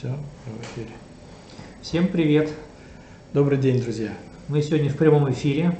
Все, 0.00 0.16
в 0.46 0.62
эфире. 0.62 0.94
Всем 1.82 2.08
привет! 2.08 2.50
Добрый 3.34 3.58
день, 3.58 3.82
друзья! 3.82 4.14
Мы 4.48 4.62
сегодня 4.62 4.88
в 4.88 4.96
прямом 4.96 5.30
эфире, 5.30 5.76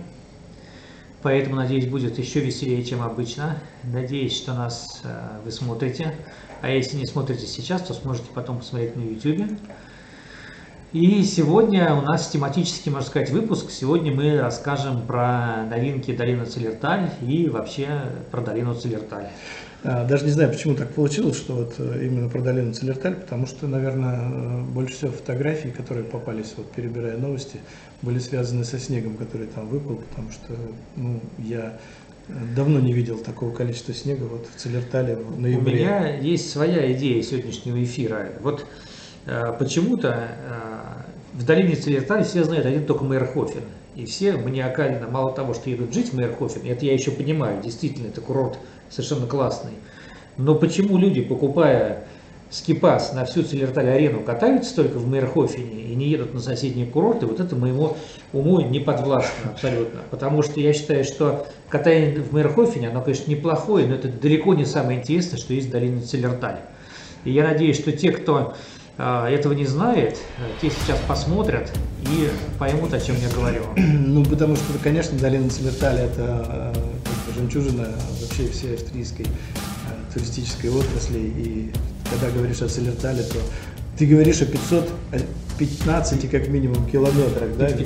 поэтому, 1.22 1.56
надеюсь, 1.56 1.86
будет 1.86 2.18
еще 2.18 2.40
веселее, 2.40 2.84
чем 2.84 3.00
обычно. 3.00 3.56
Надеюсь, 3.82 4.36
что 4.36 4.52
нас 4.52 5.00
э, 5.04 5.40
вы 5.42 5.50
смотрите, 5.50 6.14
а 6.60 6.68
если 6.68 6.98
не 6.98 7.06
смотрите 7.06 7.46
сейчас, 7.46 7.80
то 7.80 7.94
сможете 7.94 8.26
потом 8.34 8.58
посмотреть 8.58 8.94
на 8.94 9.00
YouTube. 9.00 9.58
И 10.92 11.22
сегодня 11.22 11.94
у 11.94 12.00
нас 12.00 12.30
тематический, 12.30 12.90
можно 12.90 13.08
сказать, 13.08 13.30
выпуск. 13.30 13.70
Сегодня 13.70 14.12
мы 14.12 14.40
расскажем 14.40 15.02
про 15.06 15.64
новинки 15.70 16.10
долины 16.10 16.46
Целерталь 16.46 17.10
и 17.22 17.48
вообще 17.48 17.86
про 18.32 18.40
долину 18.40 18.74
Целерталь. 18.74 19.28
А, 19.84 20.04
даже 20.04 20.24
не 20.24 20.32
знаю, 20.32 20.50
почему 20.50 20.74
так 20.74 20.92
получилось, 20.92 21.36
что 21.36 21.54
вот 21.54 21.74
э, 21.78 22.06
именно 22.06 22.28
про 22.28 22.40
долину 22.40 22.72
Целерталь, 22.72 23.14
потому 23.14 23.46
что, 23.46 23.68
наверное, 23.68 24.18
э, 24.18 24.62
больше 24.62 24.96
всего 24.96 25.12
фотографий, 25.12 25.70
которые 25.70 26.02
попались, 26.02 26.54
вот 26.56 26.68
перебирая 26.72 27.16
новости, 27.16 27.60
были 28.02 28.18
связаны 28.18 28.64
со 28.64 28.80
снегом, 28.80 29.14
который 29.14 29.46
там 29.46 29.68
выпал, 29.68 30.02
потому 30.10 30.32
что 30.32 30.56
ну, 30.96 31.20
я 31.38 31.78
давно 32.56 32.80
не 32.80 32.92
видел 32.92 33.18
такого 33.18 33.54
количества 33.54 33.94
снега 33.94 34.24
вот 34.24 34.48
в 34.52 34.58
Целертале 34.58 35.14
в 35.14 35.38
ноябре. 35.38 35.72
У 35.72 35.76
меня 35.76 36.16
есть 36.16 36.50
своя 36.50 36.92
идея 36.92 37.22
сегодняшнего 37.22 37.80
эфира. 37.80 38.30
Вот 38.42 38.66
Э, 38.66 38.66
почему-то 39.58 40.08
э, 40.08 41.38
в 41.40 41.44
долине 41.44 41.76
Целерталь 41.76 42.24
все 42.24 42.44
знают 42.44 42.66
один 42.66 42.84
только 42.84 43.04
Мейерхофен. 43.04 43.62
И 43.96 44.04
все 44.04 44.32
маниакально, 44.32 45.08
мало 45.08 45.32
того, 45.32 45.54
что 45.54 45.70
едут 45.70 45.92
жить 45.92 46.12
в 46.12 46.16
Мейерхофен, 46.16 46.62
это 46.64 46.86
я 46.86 46.92
еще 46.92 47.10
понимаю, 47.10 47.62
действительно, 47.62 48.08
это 48.08 48.20
курорт 48.20 48.58
совершенно 48.88 49.26
классный. 49.26 49.72
Но 50.36 50.54
почему 50.54 50.96
люди, 50.96 51.20
покупая 51.20 52.04
скипас 52.50 53.12
на 53.12 53.24
всю 53.24 53.42
Целерталь-арену, 53.42 54.20
катаются 54.20 54.74
только 54.74 54.98
в 54.98 55.08
Мейерхофене 55.08 55.82
и 55.82 55.94
не 55.94 56.08
едут 56.08 56.34
на 56.34 56.40
соседние 56.40 56.86
курорты, 56.86 57.26
вот 57.26 57.40
это 57.40 57.54
моему 57.54 57.96
уму 58.32 58.60
не 58.60 58.80
подвластно 58.80 59.50
абсолютно. 59.52 60.00
Потому 60.10 60.42
что 60.42 60.58
я 60.60 60.72
считаю, 60.72 61.04
что 61.04 61.46
катание 61.68 62.20
в 62.20 62.32
Мейерхофене, 62.34 62.88
оно, 62.88 63.02
конечно, 63.02 63.30
неплохое, 63.30 63.86
но 63.86 63.94
это 63.94 64.08
далеко 64.08 64.54
не 64.54 64.64
самое 64.64 64.98
интересное, 64.98 65.38
что 65.38 65.54
есть 65.54 65.68
в 65.68 65.70
долине 65.70 66.00
Целерталь. 66.00 66.60
И 67.24 67.30
я 67.30 67.44
надеюсь, 67.44 67.78
что 67.78 67.92
те, 67.92 68.12
кто 68.12 68.54
этого 68.96 69.52
не 69.52 69.66
знает, 69.66 70.18
те 70.60 70.70
сейчас 70.70 70.98
посмотрят 71.08 71.70
и 72.02 72.30
поймут, 72.58 72.92
о 72.92 73.00
чем 73.00 73.16
я 73.20 73.28
говорю. 73.30 73.64
Ну, 73.76 74.24
потому 74.24 74.56
что, 74.56 74.64
конечно, 74.82 75.18
долина 75.18 75.48
Цимертали– 75.48 76.02
это 76.04 76.72
э, 76.74 77.34
жемчужина 77.34 77.88
вообще 78.20 78.48
всей 78.48 78.74
австрийской 78.74 79.26
э, 79.26 80.12
туристической 80.12 80.70
отрасли. 80.70 81.18
И 81.18 81.72
когда 82.10 82.30
говоришь 82.30 82.60
о 82.62 82.68
Целертале, 82.68 83.22
то 83.22 83.38
ты 83.96 84.06
говоришь 84.06 84.42
о 84.42 84.46
515 84.46 86.30
как 86.30 86.48
минимум 86.48 86.86
километрах, 86.88 87.56
да? 87.56 87.68
Да, 87.68 87.76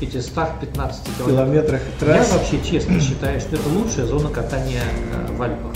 515 0.00 1.02
километрах. 1.18 1.26
километрах 1.26 1.80
трасс. 1.98 2.28
Я 2.28 2.38
вообще 2.38 2.60
честно 2.64 3.00
считаю, 3.00 3.40
что 3.40 3.56
это 3.56 3.68
лучшая 3.68 4.06
зона 4.06 4.28
катания 4.30 4.82
э, 5.12 5.32
в 5.32 5.42
Альпах. 5.42 5.72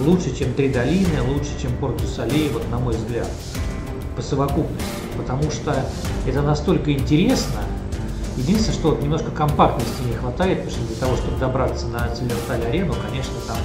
Лучше, 0.00 0.36
чем 0.36 0.52
Три 0.54 0.68
долины, 0.68 1.22
лучше, 1.26 1.50
чем 1.60 1.76
Порт-Дюсалей, 1.78 2.50
вот 2.50 2.68
на 2.70 2.78
мой 2.78 2.94
взгляд 2.94 3.28
по 4.16 4.22
совокупности, 4.22 4.84
потому 5.16 5.50
что 5.50 5.74
это 6.26 6.42
настолько 6.42 6.92
интересно. 6.92 7.60
Единственное, 8.36 8.74
что 8.74 8.90
вот 8.90 9.02
немножко 9.02 9.30
компактности 9.30 10.02
не 10.08 10.14
хватает, 10.14 10.58
потому 10.58 10.70
что 10.76 10.86
для 10.86 10.96
того, 10.96 11.16
чтобы 11.16 11.38
добраться 11.38 11.86
на 11.86 12.08
Целерталь-арену, 12.14 12.94
конечно, 13.08 13.34
там 13.46 13.56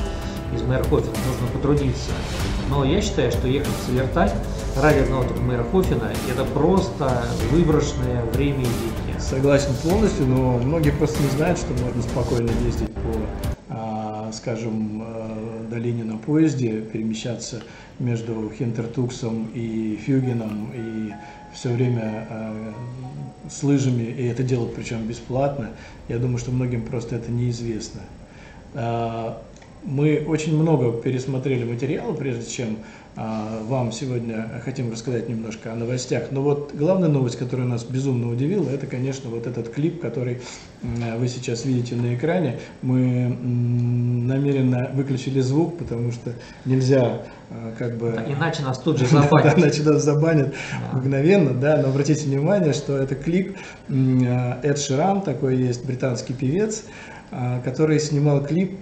из 0.53 0.61
Мейерхофена 0.61 1.15
нужно 1.27 1.47
потрудиться. 1.53 2.11
Но 2.69 2.83
я 2.83 3.01
считаю, 3.01 3.31
что 3.31 3.47
ехать 3.47 3.69
в 3.69 3.85
Целерталь 3.87 4.31
ради 4.77 4.99
одного 4.99 5.23
только 5.23 5.41
Мейерхофена– 5.41 6.11
это 6.31 6.45
просто 6.45 7.23
выброшенное 7.51 8.23
время 8.25 8.61
и 8.61 8.65
деньги. 8.65 9.19
Согласен 9.19 9.73
полностью, 9.83 10.27
но 10.27 10.57
многие 10.57 10.91
просто 10.91 11.21
не 11.23 11.29
знают, 11.29 11.57
что 11.57 11.73
можно 11.83 12.01
спокойно 12.01 12.51
ездить 12.65 12.93
по 12.93 13.59
а, 13.71 14.31
скажем, 14.33 15.03
э, 15.05 15.67
долине 15.69 16.03
на 16.03 16.17
поезде, 16.17 16.81
перемещаться 16.81 17.61
между 17.99 18.51
Хинтертуксом 18.57 19.49
и 19.53 19.97
Фюгеном 19.97 20.71
и 20.73 21.13
все 21.53 21.69
время 21.69 22.27
э, 22.29 22.71
с 23.49 23.63
лыжами, 23.63 24.03
и 24.03 24.25
это 24.25 24.43
делать 24.43 24.73
причем 24.73 25.05
бесплатно, 25.05 25.71
я 26.07 26.17
думаю, 26.17 26.37
что 26.37 26.51
многим 26.51 26.85
просто 26.85 27.15
это 27.15 27.31
неизвестно. 27.31 28.01
Э, 28.73 29.33
мы 29.83 30.25
очень 30.27 30.57
много 30.57 30.91
пересмотрели 31.01 31.63
материала, 31.63 32.13
прежде 32.13 32.49
чем 32.49 32.77
вам 33.19 33.91
сегодня 33.91 34.49
хотим 34.63 34.91
рассказать 34.91 35.27
немножко 35.27 35.73
о 35.73 35.75
новостях. 35.75 36.31
Но 36.31 36.41
вот 36.41 36.71
главная 36.73 37.09
новость, 37.09 37.37
которая 37.37 37.67
нас 37.67 37.83
безумно 37.83 38.31
удивила, 38.31 38.69
это, 38.69 38.87
конечно, 38.87 39.29
вот 39.29 39.45
этот 39.45 39.73
клип, 39.73 39.99
который 39.99 40.39
вы 40.81 41.27
сейчас 41.27 41.65
видите 41.65 41.95
на 41.95 42.15
экране. 42.15 42.59
Мы 42.81 43.27
намеренно 43.27 44.89
выключили 44.93 45.41
звук, 45.41 45.77
потому 45.77 46.11
что 46.13 46.33
нельзя 46.63 47.23
а, 47.49 47.73
как 47.77 47.97
бы... 47.97 48.09
Иначе 48.27 48.61
нас 48.63 48.77
тут 48.79 48.99
же 48.99 49.05
забанят. 49.11 49.57
Иначе 49.57 49.83
нас 49.83 50.03
забанят 50.03 50.53
мгновенно, 50.93 51.53
да, 51.53 51.77
но 51.81 51.89
обратите 51.89 52.25
внимание, 52.25 52.73
что 52.73 52.97
это 52.97 53.15
клип 53.15 53.57
Эд 53.89 54.79
Ширан, 54.79 55.21
такой 55.21 55.57
есть 55.57 55.85
британский 55.85 56.33
певец, 56.33 56.83
а, 57.31 57.59
который 57.61 57.99
снимал 57.99 58.43
клип 58.43 58.79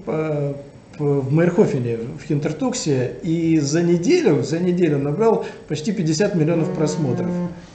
в 1.00 1.34
Мейерхофене, 1.34 1.98
в 1.98 2.24
Хинтертуксе, 2.28 3.16
и 3.24 3.60
за 3.60 3.82
неделю, 3.84 4.44
за 4.44 4.60
неделю 4.60 4.98
набрал 4.98 5.46
почти 5.68 5.92
50 5.92 6.36
миллионов 6.36 6.74
просмотров. 6.74 7.30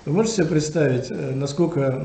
Вы 0.04 0.12
можете 0.12 0.36
себе 0.36 0.46
представить, 0.46 1.10
э, 1.10 1.32
насколько 1.34 2.04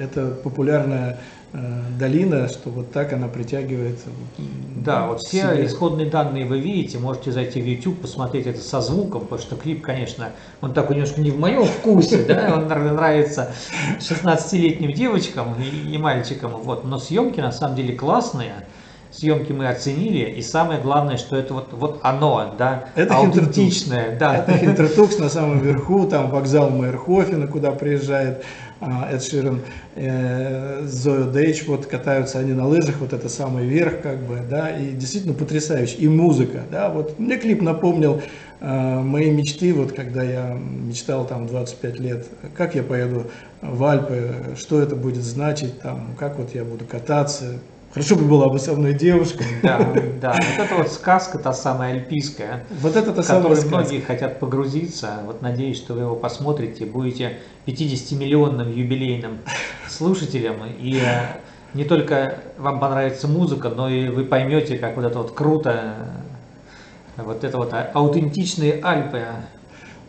это 0.00 0.28
популярная 0.42 1.18
э, 1.52 1.58
долина, 1.98 2.48
что 2.48 2.70
вот 2.70 2.92
так 2.92 3.12
она 3.12 3.28
притягивает. 3.28 3.98
Да, 4.76 5.08
вот 5.08 5.20
все 5.20 5.54
себе. 5.54 5.66
исходные 5.66 6.08
данные 6.08 6.46
вы 6.46 6.60
видите, 6.60 6.98
можете 6.98 7.32
зайти 7.32 7.60
в 7.60 7.66
YouTube, 7.66 8.00
посмотреть 8.00 8.46
это 8.46 8.60
со 8.60 8.80
звуком, 8.80 9.22
потому 9.22 9.40
что 9.40 9.56
клип, 9.56 9.82
конечно, 9.82 10.30
он 10.62 10.72
такой 10.72 10.96
немножко 10.96 11.20
не 11.20 11.30
в 11.30 11.38
моем 11.38 11.64
вкусе, 11.64 12.24
да, 12.24 12.54
он 12.56 12.68
нравится 12.68 13.50
16-летним 13.98 14.92
девочкам 14.92 15.56
и 15.60 15.98
мальчикам, 15.98 16.52
вот, 16.52 16.84
но 16.84 16.98
съемки 16.98 17.40
на 17.40 17.52
самом 17.52 17.76
деле 17.76 17.94
классные 17.94 18.54
съемки 19.10 19.52
мы 19.52 19.68
оценили, 19.68 20.30
и 20.30 20.42
самое 20.42 20.80
главное, 20.80 21.16
что 21.16 21.36
это 21.36 21.54
вот, 21.54 21.68
вот 21.72 22.00
оно, 22.02 22.54
да, 22.58 22.86
это 22.94 23.16
аутентичное. 23.16 24.16
Да. 24.18 24.36
Это 24.36 24.56
Хинтертукс 24.56 25.18
на 25.18 25.28
самом 25.28 25.60
верху, 25.60 26.06
там 26.06 26.30
вокзал 26.30 26.70
Мейерхофена, 26.70 27.46
куда 27.46 27.72
приезжает 27.72 28.44
а, 28.80 29.10
Эд 29.10 29.24
Ширен, 29.24 29.62
э, 29.96 30.82
Зоя 30.84 31.24
Дейч, 31.24 31.66
вот 31.66 31.86
катаются 31.86 32.38
они 32.38 32.52
на 32.52 32.68
лыжах, 32.68 32.96
вот 33.00 33.12
это 33.12 33.28
самый 33.28 33.66
верх, 33.66 34.02
как 34.02 34.18
бы, 34.18 34.40
да, 34.48 34.70
и 34.70 34.92
действительно 34.92 35.34
потрясающе, 35.34 35.96
и 35.96 36.06
музыка, 36.06 36.62
да, 36.70 36.88
вот 36.88 37.18
мне 37.18 37.38
клип 37.38 37.60
напомнил 37.60 38.22
э, 38.60 39.00
мои 39.00 39.32
мечты, 39.32 39.74
вот 39.74 39.92
когда 39.92 40.22
я 40.22 40.56
мечтал 40.56 41.26
там 41.26 41.48
25 41.48 41.98
лет, 41.98 42.26
как 42.56 42.76
я 42.76 42.84
поеду 42.84 43.24
в 43.62 43.82
Альпы, 43.82 44.54
что 44.56 44.80
это 44.80 44.94
будет 44.94 45.24
значить, 45.24 45.80
там, 45.80 46.14
как 46.16 46.38
вот 46.38 46.54
я 46.54 46.62
буду 46.62 46.84
кататься, 46.84 47.58
Хорошо 47.92 48.16
бы 48.16 48.24
была 48.24 48.48
бы 48.48 48.58
со 48.58 48.74
мной 48.74 48.92
девушка. 48.92 49.44
Да, 49.62 49.78
да. 50.20 50.32
Вот 50.32 50.66
это 50.66 50.74
вот 50.76 50.88
сказка, 50.92 51.38
та 51.38 51.52
самая 51.52 51.94
альпийская, 51.94 52.64
вот 52.80 52.96
это 52.96 53.12
та 53.12 53.22
в 53.22 53.26
которой 53.26 53.64
многие 53.64 54.00
хотят 54.00 54.38
погрузиться. 54.40 55.20
Вот 55.24 55.40
надеюсь, 55.40 55.78
что 55.78 55.94
вы 55.94 56.00
его 56.00 56.14
посмотрите, 56.14 56.84
будете 56.84 57.38
50-миллионным 57.66 58.72
юбилейным 58.72 59.38
слушателем. 59.88 60.56
И 60.78 61.00
э, 61.02 61.38
не 61.72 61.84
только 61.84 62.40
вам 62.58 62.78
понравится 62.78 63.26
музыка, 63.26 63.70
но 63.70 63.88
и 63.88 64.08
вы 64.08 64.24
поймете, 64.24 64.76
как 64.76 64.96
вот 64.96 65.06
это 65.06 65.18
вот 65.18 65.32
круто, 65.32 65.94
вот 67.16 67.42
это 67.42 67.56
вот 67.56 67.72
аутентичные 67.94 68.80
Альпы 68.82 69.24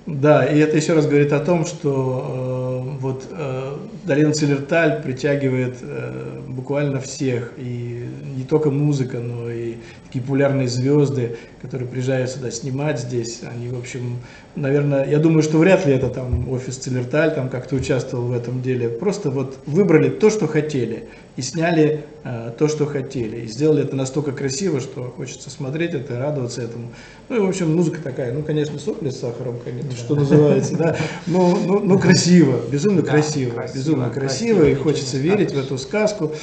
да, 0.05 0.45
и 0.45 0.57
это 0.57 0.77
еще 0.77 0.93
раз 0.93 1.05
говорит 1.05 1.33
о 1.33 1.39
том, 1.39 1.65
что 1.65 2.85
э, 2.87 2.99
вот 2.99 3.27
э, 3.31 3.75
долина 4.05 4.33
Целерталь 4.33 5.03
притягивает 5.03 5.77
э, 5.81 6.41
буквально 6.47 6.99
всех, 6.99 7.53
и 7.57 8.07
не 8.35 8.43
только 8.43 8.71
музыка, 8.71 9.19
но 9.19 9.51
и 9.51 9.75
такие 10.07 10.21
популярные 10.21 10.67
звезды, 10.67 11.37
которые 11.61 11.87
приезжают 11.87 12.31
сюда 12.31 12.49
снимать 12.49 12.99
здесь, 12.99 13.41
они, 13.43 13.67
в 13.67 13.77
общем, 13.77 14.17
наверное, 14.55 15.07
я 15.07 15.19
думаю, 15.19 15.43
что 15.43 15.59
вряд 15.59 15.85
ли 15.85 15.93
это 15.93 16.09
там 16.09 16.49
офис 16.49 16.77
Целерталь 16.77 17.35
там 17.35 17.49
как-то 17.49 17.75
участвовал 17.75 18.27
в 18.27 18.33
этом 18.33 18.61
деле, 18.61 18.89
просто 18.89 19.29
вот 19.29 19.59
выбрали 19.67 20.09
то, 20.09 20.29
что 20.29 20.47
хотели, 20.47 21.09
и 21.39 21.41
сняли 21.41 22.03
э, 22.25 22.51
то, 22.57 22.67
что 22.67 22.85
хотели, 22.85 23.37
и 23.37 23.47
сделали 23.47 23.83
это 23.83 23.95
настолько 23.95 24.33
красиво, 24.33 24.81
что 24.81 25.03
хочется 25.15 25.49
смотреть 25.49 25.93
это 25.93 26.15
и 26.15 26.17
радоваться 26.17 26.61
этому. 26.61 26.89
Ну 27.29 27.37
и, 27.37 27.39
в 27.39 27.47
общем, 27.47 27.73
музыка 27.73 28.01
такая, 28.03 28.33
ну, 28.33 28.43
конечно, 28.43 28.77
сопли 28.77 29.09
с 29.09 29.21
сахаром, 29.21 29.57
конечно, 29.63 29.89
да. 29.89 29.95
что 29.95 30.15
называется, 30.15 30.75
да, 30.75 30.97
но, 31.27 31.57
ну, 31.65 31.79
ну, 31.79 31.97
красиво, 31.97 32.59
безумно 32.69 33.03
да, 33.03 33.11
красиво, 33.11 33.51
красиво, 33.51 33.77
безумно 33.77 34.09
красиво, 34.09 34.59
красиво. 34.59 34.69
И 34.69 34.75
хочется 34.75 35.17
верить 35.17 35.53
в 35.53 35.57
эту 35.57 35.77
сказку, 35.77 36.33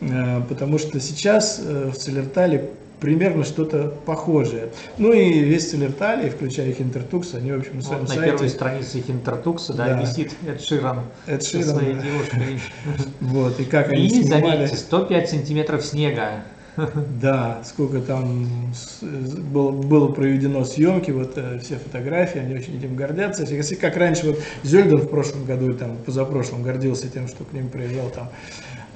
э, 0.00 0.40
потому 0.48 0.78
что 0.78 1.00
сейчас 1.00 1.60
э, 1.62 1.90
в 1.92 1.98
Целертале 1.98 2.70
примерно 3.00 3.44
что-то 3.44 3.92
похожее. 4.04 4.70
Ну 4.98 5.12
и 5.12 5.40
весь 5.40 5.70
Целерталий, 5.70 6.30
включая 6.30 6.72
Хинтертукс, 6.72 7.34
они, 7.34 7.52
в 7.52 7.58
общем, 7.58 7.76
на 7.76 7.82
своем 7.82 8.00
вот 8.00 8.08
сайте... 8.08 8.20
На 8.20 8.26
первой 8.28 8.48
странице 8.48 9.00
Хинтертукса, 9.00 9.74
да, 9.74 9.86
да, 9.86 10.00
висит 10.00 10.32
Эд 10.46 10.62
Ширан 10.62 11.02
Эд 11.26 11.44
Ширан, 11.44 11.64
со 11.64 11.74
своей 11.74 11.94
да. 11.94 12.02
девушкой. 12.02 12.60
Вот, 13.20 13.60
и 13.60 13.64
как 13.64 13.90
они 13.90 14.06
И, 14.06 14.22
заметьте, 14.22 14.76
105 14.76 15.30
сантиметров 15.30 15.84
снега. 15.84 16.44
Да, 17.20 17.62
сколько 17.64 18.00
там 18.00 18.46
было, 19.50 19.70
было 19.70 20.08
проведено 20.08 20.64
съемки, 20.64 21.10
вот 21.10 21.32
э, 21.36 21.58
все 21.62 21.76
фотографии, 21.76 22.38
они 22.38 22.54
очень 22.54 22.76
этим 22.78 22.96
гордятся. 22.96 23.44
Если 23.44 23.74
как 23.74 23.96
раньше 23.96 24.26
вот 24.26 24.38
Зельден 24.62 24.98
в 24.98 25.08
прошлом 25.08 25.44
году, 25.44 25.72
там 25.74 25.96
позапрошлом 26.04 26.62
гордился 26.62 27.08
тем, 27.08 27.28
что 27.28 27.44
к 27.44 27.52
ним 27.52 27.68
приезжал 27.68 28.10
там 28.10 28.30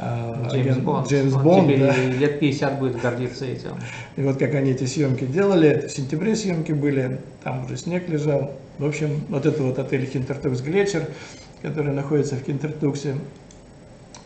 Джеймс 0.00 0.52
агент, 0.54 0.82
Бонд. 0.82 1.08
Джеймс 1.08 1.34
Он 1.34 1.42
Бонд, 1.42 1.78
да. 1.78 1.94
лет 1.96 2.40
50 2.40 2.78
будет 2.78 3.00
гордиться 3.00 3.44
этим. 3.44 3.72
И 4.16 4.22
вот 4.22 4.38
как 4.38 4.54
они 4.54 4.70
эти 4.70 4.84
съемки 4.84 5.24
делали, 5.24 5.68
это 5.68 5.88
в 5.88 5.92
сентябре 5.92 6.34
съемки 6.34 6.72
были, 6.72 7.18
там 7.44 7.64
уже 7.64 7.76
снег 7.76 8.08
лежал. 8.08 8.52
В 8.78 8.86
общем, 8.86 9.20
вот 9.28 9.44
это 9.44 9.62
вот 9.62 9.78
отель 9.78 10.06
Хинтертукс 10.06 10.62
Глетчер, 10.62 11.06
который 11.60 11.92
находится 11.92 12.36
в 12.36 12.42
Хинтертуксе. 12.42 13.16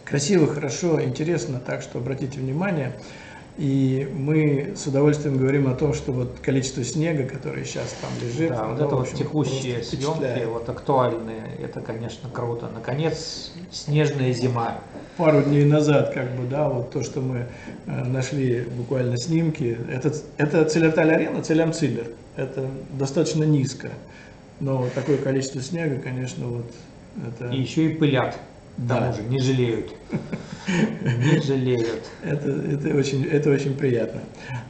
Красиво, 0.05 0.47
хорошо, 0.47 1.03
интересно, 1.03 1.61
так 1.65 1.83
что 1.83 1.99
обратите 1.99 2.39
внимание. 2.39 2.93
И 3.57 4.09
мы 4.13 4.73
с 4.75 4.85
удовольствием 4.89 5.37
говорим 5.37 5.69
о 5.69 5.75
том, 5.77 5.95
что 5.95 6.11
вот 6.11 6.39
количество 6.43 6.83
снега, 6.83 7.25
которое 7.25 7.65
сейчас 7.65 7.95
там 8.01 8.11
лежит, 8.21 8.49
да, 8.49 8.67
вот 8.67 8.81
это 8.81 8.97
вот 8.97 9.13
текущие 9.13 9.81
съемки, 9.85 10.45
вот 10.47 10.69
актуальные, 10.69 11.53
это, 11.63 11.81
конечно, 11.81 12.29
круто. 12.29 12.69
Наконец, 12.75 13.53
снежная 13.71 14.33
зима. 14.33 14.81
Пару 15.17 15.43
дней 15.43 15.65
назад, 15.65 16.13
как 16.13 16.33
бы, 16.33 16.49
да, 16.49 16.69
вот 16.69 16.91
то, 16.91 17.05
что 17.05 17.21
мы 17.21 17.47
э, 17.87 18.05
нашли 18.05 18.63
буквально 18.63 19.17
снимки, 19.17 19.79
это, 19.89 20.13
это 20.37 20.65
Целерталь-арена, 20.65 21.41
Целям-Циллер. 21.41 22.09
Это 22.35 22.67
достаточно 22.91 23.45
низко. 23.45 23.91
Но 24.59 24.89
такое 24.97 25.19
количество 25.19 25.61
снега, 25.61 26.01
конечно, 26.01 26.47
вот 26.49 26.67
это... 27.25 27.55
И 27.55 27.61
еще 27.61 27.85
и 27.85 27.95
пылят. 27.95 28.37
Да. 28.77 29.01
Тому 29.01 29.13
же, 29.13 29.23
не 29.23 29.39
жалеют. 29.39 29.93
Не 30.67 31.41
жалеют. 31.41 32.11
Это, 32.23 32.51
это, 32.51 32.97
очень, 32.97 33.25
это 33.25 33.51
очень 33.51 33.75
приятно. 33.75 34.21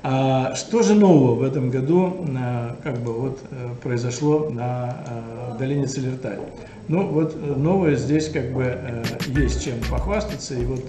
А 0.03 0.55
что 0.55 0.83
же 0.83 0.95
нового 0.95 1.37
в 1.37 1.43
этом 1.43 1.71
году 1.71 2.27
а, 2.37 2.77
как 2.83 2.99
бы 2.99 3.13
вот 3.13 3.41
э, 3.51 3.71
произошло 3.83 4.51
на 4.51 4.65
а, 5.07 5.57
долине 5.59 5.87
Целерталь? 5.87 6.41
Ну 6.89 7.07
вот 7.07 7.35
э, 7.35 7.55
новое 7.57 7.97
здесь 7.97 8.29
как 8.29 8.53
бы 8.53 8.65
э, 8.65 9.03
есть 9.29 9.65
чем 9.65 9.75
похвастаться. 9.91 10.55
И 10.55 10.65
вот 10.65 10.85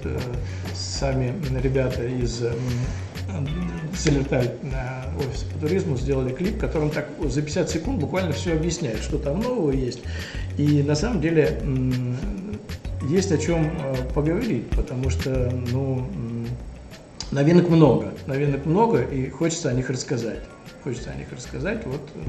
сами 0.73 1.33
ребята 1.61 2.05
из 2.05 2.43
Целерталь 3.97 4.51
офис 5.17 5.43
по 5.43 5.59
туризму 5.59 5.97
сделали 5.97 6.33
клип, 6.33 6.59
которым 6.59 6.89
так 6.89 7.07
за 7.23 7.41
50 7.41 7.69
секунд 7.69 7.99
буквально 7.99 8.33
все 8.33 8.53
объясняет, 8.53 8.99
что 8.99 9.17
там 9.17 9.39
нового 9.39 9.71
есть. 9.71 10.01
И 10.57 10.83
на 10.83 10.95
самом 10.95 11.21
деле 11.21 11.61
есть 13.07 13.31
о 13.31 13.37
чем 13.37 13.65
э, 13.65 13.95
поговорить, 14.13 14.69
потому 14.71 15.09
что, 15.09 15.51
ну, 15.71 16.05
новинок 17.31 17.69
много, 17.69 18.13
новинок 18.27 18.65
много, 18.65 19.01
и 19.01 19.29
хочется 19.29 19.69
о 19.69 19.73
них 19.73 19.89
рассказать. 19.89 20.41
Хочется 20.83 21.11
о 21.11 21.15
них 21.15 21.31
рассказать. 21.31 21.85
Вот 21.85 22.01
э, 22.15 22.19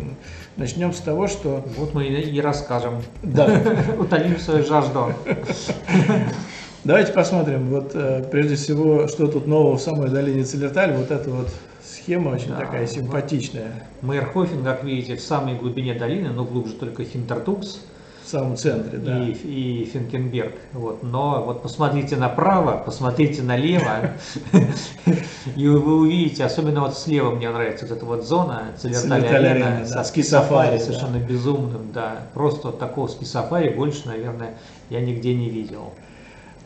начнем 0.56 0.92
с 0.92 1.00
того, 1.00 1.28
что... 1.28 1.64
Вот 1.76 1.94
мы 1.94 2.06
и 2.06 2.40
расскажем. 2.40 3.02
Да. 3.22 3.62
Утолим 3.98 4.38
свою 4.38 4.64
жажду. 4.64 5.12
Давайте 6.84 7.12
посмотрим, 7.12 7.68
вот 7.68 7.92
э, 7.94 8.24
прежде 8.30 8.54
всего, 8.54 9.08
что 9.08 9.26
тут 9.26 9.46
нового 9.46 9.76
в 9.76 9.80
самой 9.80 10.08
долине 10.08 10.44
Целерталь, 10.44 10.92
вот 10.92 11.10
эта 11.10 11.28
вот 11.30 11.50
схема 11.82 12.30
очень 12.30 12.50
да, 12.50 12.60
такая 12.60 12.86
симпатичная. 12.86 13.88
Мейерхофен, 14.02 14.62
как 14.62 14.84
видите, 14.84 15.16
в 15.16 15.20
самой 15.20 15.56
глубине 15.56 15.94
долины, 15.94 16.30
но 16.30 16.44
глубже 16.44 16.74
только 16.74 17.04
Хинтертукс 17.04 17.80
в 18.26 18.28
самом 18.28 18.56
центре, 18.56 18.98
да. 18.98 19.22
И, 19.24 19.32
и 19.32 19.84
Финкенберг. 19.84 20.54
Вот. 20.72 21.04
Но 21.04 21.44
вот 21.44 21.62
посмотрите 21.62 22.16
направо, 22.16 22.82
посмотрите 22.84 23.42
налево, 23.42 24.10
и 25.56 25.68
вы 25.68 26.00
увидите, 26.00 26.44
особенно 26.44 26.80
вот 26.80 26.98
слева 26.98 27.30
мне 27.30 27.48
нравится 27.48 27.86
вот 27.86 27.96
эта 27.96 28.04
вот 28.04 28.24
зона, 28.24 28.64
Целерталь-арена, 28.78 29.86
со 29.86 30.02
ски-сафари 30.02 30.78
совершенно 30.78 31.18
безумным, 31.18 31.92
да. 31.94 32.26
Просто 32.34 32.72
такого 32.72 33.06
ски-сафари 33.06 33.70
больше, 33.70 34.08
наверное, 34.08 34.54
я 34.90 35.00
нигде 35.00 35.32
не 35.32 35.48
видел. 35.48 35.92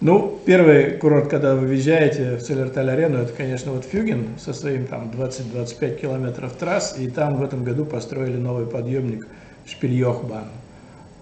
Ну, 0.01 0.41
первый 0.47 0.93
курорт, 0.93 1.29
когда 1.29 1.55
вы 1.57 1.67
въезжаете 1.67 2.37
в 2.37 2.43
Целерталь-арену, 2.43 3.19
это, 3.19 3.35
конечно, 3.35 3.73
вот 3.73 3.85
Фюген 3.85 4.29
со 4.39 4.55
своим 4.55 4.87
там 4.87 5.11
20-25 5.11 6.01
километров 6.01 6.53
трасс, 6.55 6.97
и 6.99 7.11
там 7.11 7.37
в 7.37 7.43
этом 7.43 7.65
году 7.65 7.85
построили 7.85 8.39
новый 8.39 8.65
подъемник 8.65 9.29
Шпильёхбан. 9.67 10.45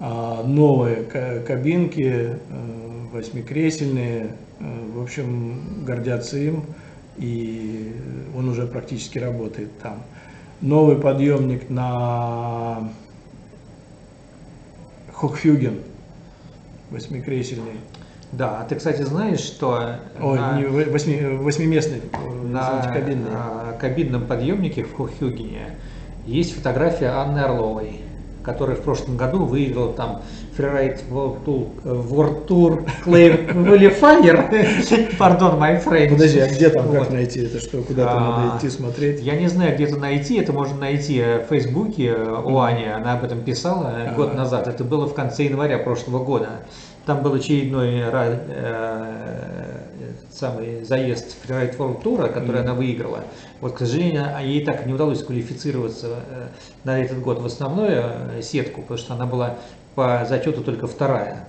А, 0.00 0.44
новые 0.44 1.02
кабинки, 1.40 2.02
э, 2.04 2.36
восьмикресельные, 3.12 4.36
э, 4.60 4.90
в 4.94 5.02
общем, 5.02 5.84
гордятся 5.84 6.38
им, 6.38 6.66
и 7.16 7.96
он 8.36 8.48
уже 8.48 8.66
практически 8.68 9.18
работает 9.18 9.76
там. 9.80 10.04
Новый 10.60 10.96
подъемник 10.96 11.68
на 11.68 12.90
Хокфюген, 15.12 15.80
восьмикресельный. 16.90 17.80
Да, 18.30 18.60
а 18.60 18.64
ты, 18.66 18.76
кстати, 18.76 19.02
знаешь, 19.02 19.40
что... 19.40 19.96
Ой, 20.20 20.38
на, 20.38 20.60
не, 20.60 20.66
восьми, 20.66 21.20
восьмиместный, 21.22 22.02
э, 22.12 22.46
на 22.46 22.82
кабинный. 22.82 23.30
кабинном 23.80 24.26
подъемнике 24.26 24.84
в 24.84 24.94
Хохюгене 24.94 25.76
есть 26.24 26.54
фотография 26.54 27.08
Анны 27.08 27.40
Орловой 27.40 28.02
который 28.48 28.76
в 28.76 28.80
прошлом 28.80 29.18
году 29.18 29.44
выиграл 29.44 29.92
там 29.92 30.22
Freeride 30.56 31.00
World 31.10 32.46
Tour 32.46 32.88
Clay 33.04 33.52
Qualifier. 33.52 35.16
Пардон, 35.18 35.60
my 35.60 35.84
friend. 35.84 36.08
Подожди, 36.10 36.38
а 36.38 36.48
где 36.48 36.70
там, 36.70 36.90
как 36.90 37.10
найти 37.10 37.40
это, 37.40 37.60
что 37.60 37.82
куда-то 37.82 38.12
а, 38.12 38.20
надо 38.20 38.58
идти 38.58 38.70
смотреть? 38.70 39.20
Я 39.20 39.36
не 39.36 39.48
знаю, 39.48 39.74
где 39.74 39.84
это 39.84 39.96
найти, 39.96 40.38
это 40.38 40.54
можно 40.54 40.78
найти 40.78 41.20
в 41.20 41.48
Фейсбуке 41.50 42.14
у 42.44 42.58
Ани, 42.60 42.86
она 42.86 43.12
об 43.12 43.24
этом 43.24 43.42
писала 43.42 43.92
-а. 43.94 44.14
год 44.14 44.34
назад, 44.34 44.66
это 44.66 44.82
было 44.82 45.06
в 45.06 45.12
конце 45.12 45.44
января 45.44 45.78
прошлого 45.78 46.24
года. 46.24 46.48
Там 47.04 47.22
был 47.22 47.34
очередной 47.34 48.00
э, 48.00 49.57
самый 50.38 50.84
заезд 50.84 51.36
Freeride 51.44 51.76
World 51.76 52.02
Tour, 52.02 52.32
который 52.32 52.60
mm. 52.60 52.64
она 52.64 52.74
выиграла. 52.74 53.24
Вот, 53.60 53.74
к 53.74 53.78
сожалению, 53.78 54.26
ей 54.42 54.64
так 54.64 54.86
не 54.86 54.94
удалось 54.94 55.22
квалифицироваться 55.22 56.06
э, 56.28 56.46
на 56.84 57.00
этот 57.00 57.20
год 57.20 57.40
в 57.40 57.46
основную 57.46 58.04
э, 58.36 58.42
сетку, 58.42 58.82
потому 58.82 58.98
что 58.98 59.14
она 59.14 59.26
была 59.26 59.56
по 59.94 60.24
зачету 60.28 60.62
только 60.62 60.86
вторая. 60.86 61.48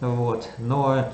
Вот. 0.00 0.48
Но 0.58 1.10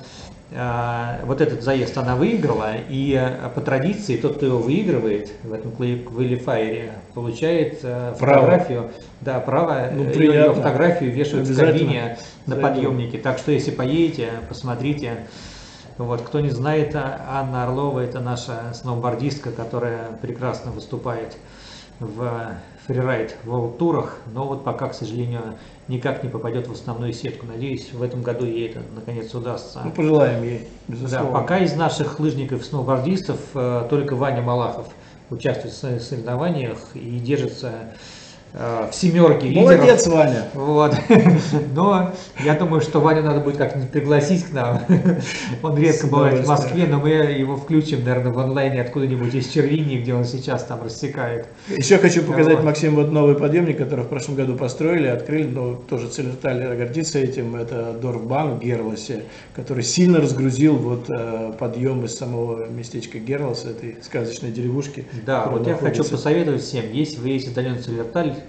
э, 0.50 1.25
вот 1.25 1.40
этот 1.40 1.62
заезд 1.62 1.97
она 1.97 2.16
выиграла, 2.16 2.73
и 2.88 3.20
по 3.54 3.61
традиции 3.61 4.16
тот, 4.16 4.37
кто 4.37 4.47
его 4.47 4.58
выигрывает 4.58 5.30
в 5.44 5.52
этом 5.52 5.70
квалифайере, 5.70 6.92
получает 7.14 7.78
э, 7.85 8.14
фотографию, 8.18 8.80
право. 8.80 8.92
да, 9.20 9.40
право, 9.40 9.90
ну, 9.94 10.04
ее 10.11 10.52
фотографию 10.52 11.12
вешают 11.12 11.47
в 11.47 11.56
кабине 11.56 12.18
на 12.47 12.56
подъемнике. 12.56 13.18
Так 13.18 13.38
что, 13.38 13.52
если 13.52 13.70
поедете, 13.70 14.30
посмотрите, 14.49 15.18
вот, 16.04 16.23
кто 16.23 16.40
не 16.40 16.50
знает, 16.50 16.94
а, 16.94 17.21
Анна 17.28 17.64
Орлова– 17.64 18.00
это 18.00 18.21
наша 18.21 18.73
сноубордистка, 18.75 19.50
которая 19.50 20.12
прекрасно 20.21 20.71
выступает 20.71 21.37
в 22.00 22.56
фрирайд 22.87 23.37
в 23.44 23.76
турах, 23.76 24.18
но 24.32 24.47
вот 24.47 24.64
пока, 24.64 24.88
к 24.88 24.94
сожалению, 24.94 25.54
никак 25.88 26.23
не 26.23 26.28
попадет 26.28 26.66
в 26.66 26.73
основную 26.73 27.12
сетку. 27.12 27.47
Надеюсь, 27.47 27.92
в 27.92 28.02
этом 28.02 28.23
году 28.23 28.44
ей 28.44 28.71
это 28.71 28.80
наконец 28.94 29.32
удастся. 29.35 29.82
Ну, 29.85 29.90
пожелаем 29.92 30.42
ей, 30.42 30.68
безусловно. 30.88 31.30
Да, 31.30 31.38
пока 31.40 31.59
из 31.59 31.75
наших 31.76 32.18
лыжников-сноубордистов 32.18 33.38
э, 33.54 33.87
только 33.88 34.16
Ваня 34.16 34.42
Малахов 34.42 34.88
участвует 35.30 35.75
в 35.75 36.00
соревнованиях 36.02 36.78
и 36.94 37.18
держится 37.21 37.71
Э, 37.71 37.94
в 38.52 38.90
семерке 38.92 39.49
лидеров. 39.49 39.78
Молодец, 39.78 40.06
Ваня. 40.06 40.44
Вот. 40.54 40.94
Но 41.75 42.12
я 42.44 42.54
думаю, 42.54 42.80
что 42.82 43.00
Ваню 43.00 43.23
надо 43.23 43.40
будет 43.40 43.56
как-нибудь 43.56 43.90
пригласить 43.90 44.44
к 44.44 44.52
нам. 44.52 44.80
Он 45.62 45.78
редко 45.78 46.06
бывает 46.06 46.44
в 46.44 46.49
Москве, 46.49 46.87
но 46.87 46.99
мы 46.99 47.11
его 47.11 47.56
включим, 47.56 48.04
наверное, 48.04 48.32
в 48.32 48.38
онлайне 48.38 48.80
откуда-нибудь 48.80 49.35
из 49.35 49.49
Червини, 49.49 49.99
где 49.99 50.14
он 50.14 50.25
сейчас 50.25 50.64
там 50.64 50.82
рассекает. 50.82 51.47
Еще 51.68 51.99
хочу 51.99 52.23
показать, 52.23 52.56
вот. 52.56 52.64
Максим, 52.64 52.94
вот 52.94 53.11
новый 53.11 53.35
подъемник, 53.35 53.78
который 53.78 54.04
в 54.04 54.09
прошлом 54.09 54.35
году 54.35 54.56
построили, 54.56 55.06
открыли, 55.06 55.49
но 55.49 55.75
тоже 55.75 56.09
Целерталь 56.09 56.76
гордится 56.76 57.18
этим. 57.18 57.56
Это 57.56 57.92
Дорфбанк 58.00 58.61
в 58.61 58.64
Герлосе, 58.64 59.25
который 59.54 59.82
сильно 59.82 60.21
разгрузил 60.21 60.76
вот 60.76 61.06
э, 61.09 61.52
подъем 61.59 62.04
из 62.04 62.16
самого 62.16 62.66
местечка 62.68 63.18
Герлос, 63.18 63.64
этой 63.64 63.97
сказочной 64.02 64.50
деревушки. 64.50 65.06
Да, 65.25 65.47
вот 65.47 65.66
я 65.66 65.76
хочу 65.76 66.04
посоветовать 66.04 66.62
всем, 66.62 66.85
если 66.92 67.21
вы 67.21 67.30
ездите 67.30 67.61
в 67.61 67.82
Целерталь, 67.82 68.41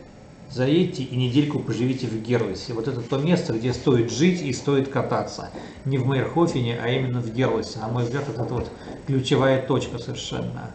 заедьте 0.53 1.03
и 1.03 1.15
недельку 1.15 1.59
поживите 1.59 2.07
в 2.07 2.21
Герлосе. 2.21 2.73
Вот 2.73 2.87
это 2.87 3.01
то 3.01 3.17
место, 3.17 3.53
где 3.53 3.73
стоит 3.73 4.11
жить 4.11 4.41
и 4.41 4.53
стоит 4.53 4.89
кататься. 4.89 5.49
Не 5.85 5.97
в 5.97 6.07
Мейерхофене, 6.07 6.79
а 6.81 6.89
именно 6.89 7.21
в 7.21 7.33
Герлосе. 7.33 7.79
На 7.79 7.87
мой 7.87 8.03
взгляд, 8.03 8.25
это 8.29 8.43
вот 8.43 8.69
ключевая 9.07 9.65
точка 9.65 9.97
совершенно. 9.97 10.71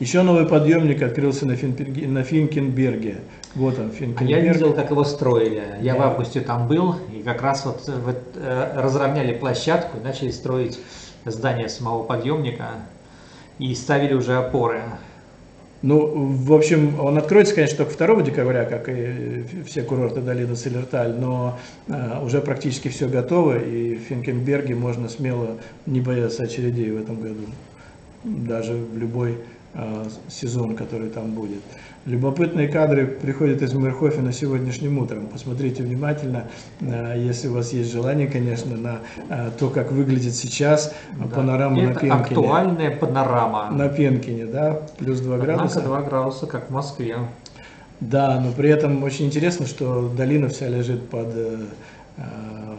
Еще 0.00 0.22
новый 0.22 0.46
подъемник 0.46 1.00
открылся 1.02 1.46
на, 1.46 1.56
Финпинге, 1.56 2.08
на 2.08 2.24
Финкенберге. 2.24 3.20
Вот 3.54 3.78
он, 3.78 3.90
Финкенберг. 3.90 4.20
А 4.20 4.24
я 4.24 4.40
видел, 4.40 4.72
как 4.72 4.90
его 4.90 5.04
строили. 5.04 5.78
Я 5.80 5.94
да. 5.94 5.98
в 5.98 6.02
августе 6.02 6.40
там 6.40 6.66
был, 6.66 6.96
и 7.16 7.22
как 7.22 7.40
раз 7.42 7.64
вот, 7.64 7.88
вот 8.04 8.18
э, 8.34 8.72
разровняли 8.74 9.34
площадку 9.34 9.98
начали 10.02 10.30
строить 10.30 10.78
здание 11.24 11.68
самого 11.68 12.02
подъемника 12.02 12.70
и 13.58 13.74
ставили 13.74 14.14
уже 14.14 14.36
опоры. 14.36 14.82
Ну, 15.82 16.06
в 16.06 16.52
общем, 16.52 17.00
он 17.00 17.18
откроется, 17.18 17.56
конечно, 17.56 17.84
только 17.84 17.96
2 17.96 18.22
декабря, 18.22 18.64
как 18.64 18.88
и 18.88 19.44
все 19.66 19.82
курорты 19.82 20.20
долины 20.20 20.54
Целерталь, 20.54 21.14
но 21.18 21.58
э, 21.88 22.24
уже 22.24 22.40
практически 22.40 22.86
все 22.86 23.08
готово, 23.08 23.58
и 23.58 23.96
в 23.96 24.02
Финкенберге 24.02 24.76
можно 24.76 25.08
смело 25.08 25.58
не 25.86 26.00
бояться 26.00 26.44
очередей 26.44 26.92
в 26.92 27.00
этом 27.00 27.20
году, 27.20 27.46
даже 28.22 28.74
в 28.74 28.96
любой 28.96 29.38
сезон, 30.28 30.76
который 30.76 31.08
там 31.08 31.32
будет. 31.32 31.62
Любопытные 32.04 32.66
кадры 32.66 33.06
приходят 33.06 33.62
из 33.62 33.72
Мейрхофена 33.74 34.32
сегодняшним 34.32 34.98
утром. 34.98 35.28
Посмотрите 35.28 35.84
внимательно, 35.84 36.48
э, 36.80 37.14
если 37.16 37.46
у 37.46 37.54
вас 37.54 37.72
есть 37.72 37.92
желание, 37.92 38.26
конечно, 38.26 38.76
на 38.76 38.98
э, 39.28 39.50
то, 39.56 39.70
как 39.70 39.92
выглядит 39.92 40.34
сейчас 40.34 40.92
да. 41.12 41.26
панорама 41.26 41.78
Это 41.80 41.86
на 41.86 41.94
Пенкине. 41.94 42.12
актуальная 42.12 42.96
панорама. 42.96 43.70
На 43.70 43.88
Пенкине, 43.88 44.46
да, 44.46 44.82
плюс 44.98 45.20
2 45.20 45.34
Однако 45.34 45.52
градуса. 45.52 45.80
2 45.80 46.02
градуса, 46.02 46.46
как 46.46 46.70
в 46.70 46.72
Москве. 46.72 47.18
Да, 48.00 48.40
но 48.40 48.50
при 48.50 48.68
этом 48.68 49.04
очень 49.04 49.26
интересно, 49.26 49.66
что 49.66 50.08
долина 50.08 50.48
вся 50.48 50.66
лежит 50.68 51.08
под 51.08 51.28
э, 51.36 51.58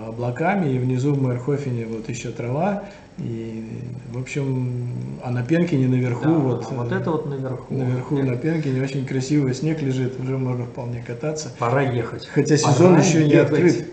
облаками, 0.08 0.72
и 0.72 0.80
внизу 0.80 1.14
в 1.14 1.22
Мейрхофене 1.22 1.86
вот 1.86 2.10
еще 2.10 2.30
трава, 2.30 2.84
и, 3.18 3.70
в 4.12 4.20
общем, 4.20 4.90
а 5.24 5.30
на 5.30 5.44
Пенкине 5.44 5.88
наверху, 5.88 6.24
да, 6.24 6.32
вот, 6.32 6.72
вот 6.72 6.92
это 6.92 7.12
вот 7.12 7.30
наверху. 7.30 7.74
Наверху 7.74 8.18
на 8.18 8.36
Пенкине 8.36 8.82
очень 8.82 9.06
красивый 9.06 9.54
снег 9.54 9.82
лежит, 9.82 10.20
уже 10.20 10.38
можно 10.38 10.66
вполне 10.66 11.04
кататься. 11.06 11.52
Пора 11.60 11.82
ехать. 11.82 12.28
Хотя 12.28 12.58
Пора 12.58 12.74
сезон 12.74 13.00
еще 13.00 13.20
ехать. 13.20 13.32
не 13.32 13.38
открыт. 13.38 13.88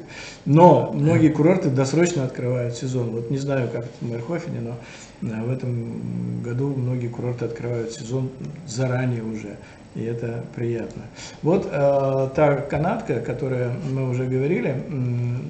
Но 0.47 0.90
многие 0.92 1.28
курорты 1.28 1.70
досрочно 1.70 2.25
открывают 2.25 2.75
сезон. 2.75 3.11
Вот 3.11 3.30
не 3.30 3.38
знаю, 3.38 3.68
как 3.68 3.87
в 4.00 4.09
Мэрхофене, 4.09 4.61
но 5.20 5.44
в 5.44 5.50
этом 5.50 6.42
году 6.42 6.68
многие 6.68 7.09
курорты 7.09 7.44
открывают 7.44 7.92
сезон 7.92 8.30
заранее 8.66 9.23
уже. 9.23 9.56
И 9.97 10.04
это 10.04 10.44
приятно. 10.54 11.02
Вот 11.42 11.66
э, 11.66 12.28
та 12.37 12.56
канатка, 12.59 13.18
которая 13.20 13.73
мы 13.92 14.09
уже 14.09 14.25
говорили, 14.25 14.85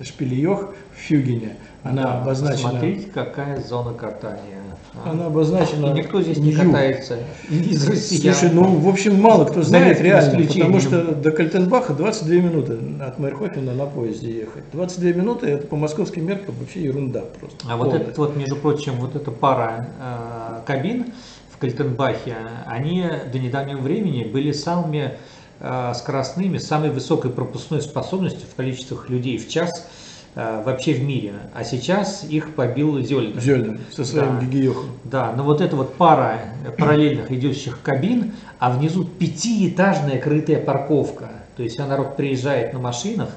Шпилиёх 0.02 0.72
в 0.96 0.98
Фюгене, 0.98 1.56
она 1.82 2.04
да, 2.04 2.20
обозначена... 2.22 2.70
Смотрите, 2.70 3.10
какая 3.10 3.60
зона 3.60 3.92
катания. 3.92 4.59
А? 4.94 5.10
Она 5.10 5.26
обозначена... 5.26 5.86
И 5.86 6.00
никто 6.00 6.20
здесь 6.20 6.38
не 6.38 6.52
катается 6.52 7.18
из 7.48 7.88
россиян. 7.88 8.34
Слушай, 8.38 8.52
ну, 8.54 8.76
в 8.76 8.88
общем, 8.88 9.20
мало 9.20 9.44
кто 9.44 9.62
знает 9.62 10.00
реально, 10.00 10.46
потому 10.46 10.80
что 10.80 11.14
до 11.14 11.30
Кальтенбаха 11.30 11.92
22 11.92 12.34
минуты 12.34 12.78
от 13.00 13.18
Майрхофена 13.18 13.74
на 13.74 13.86
поезде 13.86 14.32
ехать. 14.32 14.64
22 14.72 15.10
минуты, 15.12 15.46
это 15.46 15.66
по 15.66 15.76
московским 15.76 16.26
меркам 16.26 16.54
вообще 16.58 16.82
ерунда 16.82 17.22
просто. 17.38 17.66
А 17.68 17.76
вот 17.76 17.94
этот 17.94 18.16
вот, 18.18 18.36
между 18.36 18.56
прочим, 18.56 18.94
вот 18.96 19.16
эта 19.16 19.30
пара 19.30 19.88
э, 20.00 20.60
кабин, 20.66 21.12
Кальтенбахе, 21.60 22.36
они 22.66 23.06
до 23.30 23.38
недавнего 23.38 23.78
времени 23.78 24.24
были 24.24 24.50
самыми 24.50 25.12
э, 25.60 25.92
скоростными, 25.94 26.56
самой 26.56 26.90
высокой 26.90 27.30
пропускной 27.30 27.82
способностью 27.82 28.48
в 28.50 28.54
количествах 28.54 29.10
людей 29.10 29.36
в 29.36 29.48
час 29.48 29.86
вообще 30.34 30.94
в 30.94 31.02
мире. 31.02 31.32
А 31.54 31.64
сейчас 31.64 32.24
их 32.24 32.54
побил 32.54 33.00
Зёльден. 33.00 33.40
Зёльден 33.40 33.80
со 33.92 34.04
своим 34.04 34.38
да. 34.38 34.46
гигиёхом. 34.46 34.90
Да, 35.04 35.32
но 35.36 35.42
вот 35.42 35.60
эта 35.60 35.76
вот 35.76 35.94
пара 35.94 36.40
параллельных 36.78 37.32
идущих 37.32 37.80
кабин, 37.82 38.32
а 38.58 38.70
внизу 38.70 39.04
пятиэтажная 39.04 40.18
крытая 40.18 40.62
парковка. 40.62 41.30
То 41.56 41.62
есть, 41.62 41.78
народ 41.78 42.16
приезжает 42.16 42.72
на 42.72 42.78
машинах, 42.78 43.30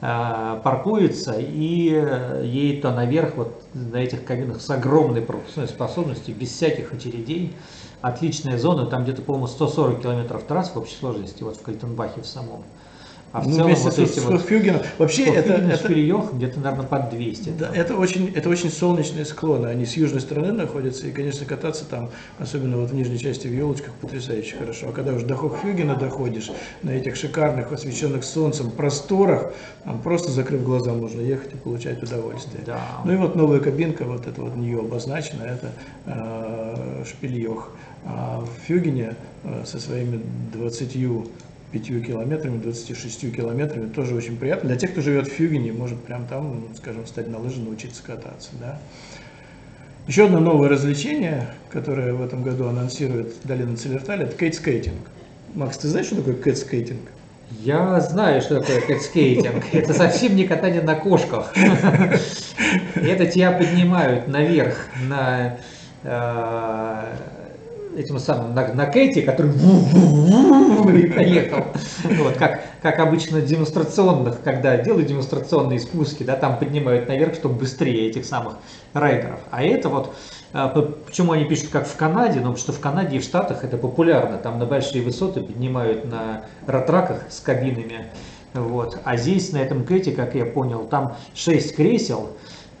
Э, 0.00 0.60
паркуется 0.62 1.34
и 1.38 2.04
едет 2.44 2.82
то 2.82 2.92
наверх 2.92 3.34
вот 3.34 3.64
на 3.74 3.96
этих 3.96 4.24
кабинах 4.24 4.60
с 4.60 4.70
огромной 4.70 5.22
пропускной 5.22 5.66
способностью, 5.66 6.36
без 6.36 6.50
всяких 6.50 6.92
очередей. 6.92 7.52
Отличная 8.00 8.58
зона, 8.58 8.86
там 8.86 9.02
где-то, 9.02 9.22
по-моему, 9.22 9.48
140 9.48 10.00
километров 10.00 10.44
трасс 10.44 10.70
в 10.70 10.76
общей 10.76 10.94
сложности, 10.94 11.42
вот 11.42 11.56
в 11.56 11.62
Кальтенбахе 11.62 12.20
в 12.20 12.26
самом. 12.26 12.62
А 13.32 13.40
в 13.42 13.48
ну, 13.48 13.56
целом 13.56 13.74
вот 13.74 13.92
с, 13.94 13.98
эти 13.98 14.18
с 14.18 14.24
вот... 14.24 14.42
Вообще 14.98 15.24
это, 15.24 15.54
это 15.54 15.92
где-то, 16.32 16.60
наверное, 16.60 16.86
под 16.86 17.10
200. 17.10 17.50
Да, 17.50 17.70
это 17.74 17.96
очень, 17.96 18.32
это 18.34 18.48
очень 18.48 18.70
солнечные 18.70 19.24
склоны. 19.24 19.66
Они 19.66 19.84
с 19.84 19.96
южной 19.96 20.20
стороны 20.20 20.52
находятся. 20.52 21.06
И, 21.06 21.12
конечно, 21.12 21.44
кататься 21.44 21.84
там, 21.84 22.10
особенно 22.38 22.78
вот 22.78 22.90
в 22.90 22.94
нижней 22.94 23.18
части 23.18 23.46
в 23.46 23.52
елочках, 23.52 23.92
потрясающе 24.00 24.56
хорошо. 24.56 24.88
А 24.88 24.92
когда 24.92 25.12
уже 25.12 25.26
до 25.26 25.36
Хохфюгена 25.36 25.96
доходишь, 25.96 26.50
на 26.82 26.90
этих 26.90 27.16
шикарных, 27.16 27.72
освещенных 27.72 28.24
солнцем 28.24 28.70
просторах, 28.70 29.52
там 29.84 30.00
просто 30.00 30.30
закрыв 30.30 30.62
глаза 30.62 30.92
можно 30.94 31.20
ехать 31.20 31.52
и 31.52 31.56
получать 31.56 32.02
удовольствие. 32.02 32.62
Да. 32.64 32.80
Ну 33.04 33.12
и 33.12 33.16
вот 33.16 33.36
новая 33.36 33.60
кабинка, 33.60 34.04
вот 34.04 34.26
это 34.26 34.40
вот 34.40 34.56
нее 34.56 34.80
обозначена, 34.80 35.42
это 35.42 35.72
э, 36.06 37.04
Шпильёх. 37.06 37.70
А 38.04 38.40
в 38.40 38.66
Фюгене 38.66 39.16
э, 39.44 39.64
со 39.66 39.78
своими 39.78 40.20
20 40.54 40.96
5 41.72 42.06
километрами, 42.06 42.58
26 42.60 43.34
километрами, 43.34 43.88
тоже 43.88 44.14
очень 44.14 44.36
приятно. 44.36 44.68
Для 44.68 44.78
тех, 44.78 44.92
кто 44.92 45.00
живет 45.00 45.28
в 45.28 45.32
Фюгене, 45.32 45.72
может 45.72 45.98
прям 46.02 46.26
там, 46.26 46.64
скажем, 46.76 47.06
стать 47.06 47.28
на 47.28 47.38
лыжи, 47.38 47.60
научиться 47.60 48.02
кататься. 48.02 48.50
Да? 48.60 48.78
Еще 50.06 50.24
одно 50.24 50.40
новое 50.40 50.70
развлечение, 50.70 51.48
которое 51.70 52.14
в 52.14 52.22
этом 52.22 52.42
году 52.42 52.66
анонсирует 52.68 53.34
Долина 53.44 53.76
Целерталь, 53.76 54.22
это 54.22 54.34
cat 54.36 54.58
skiing. 54.58 55.10
Макс, 55.54 55.76
ты 55.76 55.88
знаешь, 55.88 56.06
что 56.06 56.16
такое 56.16 56.34
cat 56.34 56.57
skiing? 56.57 57.10
Я 57.50 58.00
знаю, 58.00 58.40
что 58.40 58.60
такое 58.60 58.80
cat 58.80 59.05
skiing. 59.05 59.64
Это 59.72 59.92
совсем 59.92 60.36
не 60.36 60.46
катание 60.46 60.80
на 60.80 60.94
кошках. 60.94 61.52
Это 62.94 63.26
тебя 63.26 63.52
поднимают 63.52 64.28
наверх 64.28 64.86
на 65.08 65.58
э, 66.02 67.04
этим 67.96 68.18
самым 68.18 68.54
на, 68.54 68.72
на 68.74 68.86
cat 68.86 69.08
е, 69.08 69.22
который 69.22 69.52
поехал. 71.14 71.64
Вот, 72.04 72.36
как, 72.36 72.60
как 72.82 72.98
обычно 72.98 73.40
демонстрационных, 73.40 74.40
когда 74.42 74.76
делают 74.76 75.06
демонстрационные 75.06 75.80
спуски, 75.80 76.22
да, 76.22 76.36
там 76.36 76.58
поднимают 76.58 77.08
наверх, 77.08 77.34
чтобы 77.34 77.56
быстрее 77.56 78.08
этих 78.08 78.24
самых 78.24 78.54
райдеров. 78.92 79.40
А 79.50 79.62
это 79.62 79.88
вот, 79.88 80.14
а, 80.52 80.68
почему 80.68 81.32
они 81.32 81.44
пишут 81.44 81.68
как 81.68 81.86
в 81.86 81.96
Канаде, 81.96 82.36
ну, 82.36 82.52
потому 82.52 82.56
что 82.56 82.72
в 82.72 82.80
Канаде 82.80 83.16
и 83.16 83.20
в 83.20 83.24
Штатах 83.24 83.64
это 83.64 83.76
популярно, 83.76 84.38
там 84.38 84.58
на 84.58 84.66
большие 84.66 85.02
высоты 85.02 85.40
поднимают 85.40 86.04
на 86.04 86.44
ратраках 86.66 87.24
с 87.30 87.40
кабинами, 87.40 88.06
вот. 88.54 88.98
А 89.04 89.16
здесь, 89.16 89.52
на 89.52 89.58
этом 89.58 89.84
кэте, 89.84 90.12
как 90.12 90.34
я 90.34 90.46
понял, 90.46 90.86
там 90.86 91.16
6 91.34 91.76
кресел, 91.76 92.30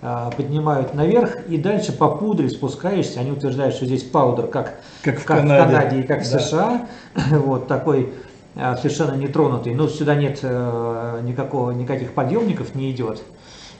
поднимают 0.00 0.94
наверх 0.94 1.46
и 1.48 1.58
дальше 1.58 1.92
по 1.92 2.08
пудре 2.08 2.48
спускаешься. 2.48 3.20
Они 3.20 3.32
утверждают, 3.32 3.74
что 3.74 3.84
здесь 3.86 4.04
паудер 4.04 4.46
как, 4.46 4.80
как, 5.02 5.18
в, 5.18 5.24
как 5.24 5.38
Канаде. 5.38 5.62
в 5.62 5.66
Канаде 5.66 6.00
и 6.00 6.02
как 6.04 6.24
в 6.24 6.30
да. 6.30 6.38
США. 6.38 6.88
Вот 7.30 7.66
такой 7.66 8.12
а, 8.54 8.76
совершенно 8.76 9.14
нетронутый. 9.14 9.74
Но 9.74 9.88
сюда 9.88 10.16
нет 10.16 10.40
э, 10.42 11.20
никакого, 11.22 11.70
никаких 11.70 12.12
подъемников, 12.12 12.74
не 12.74 12.90
идет. 12.90 13.22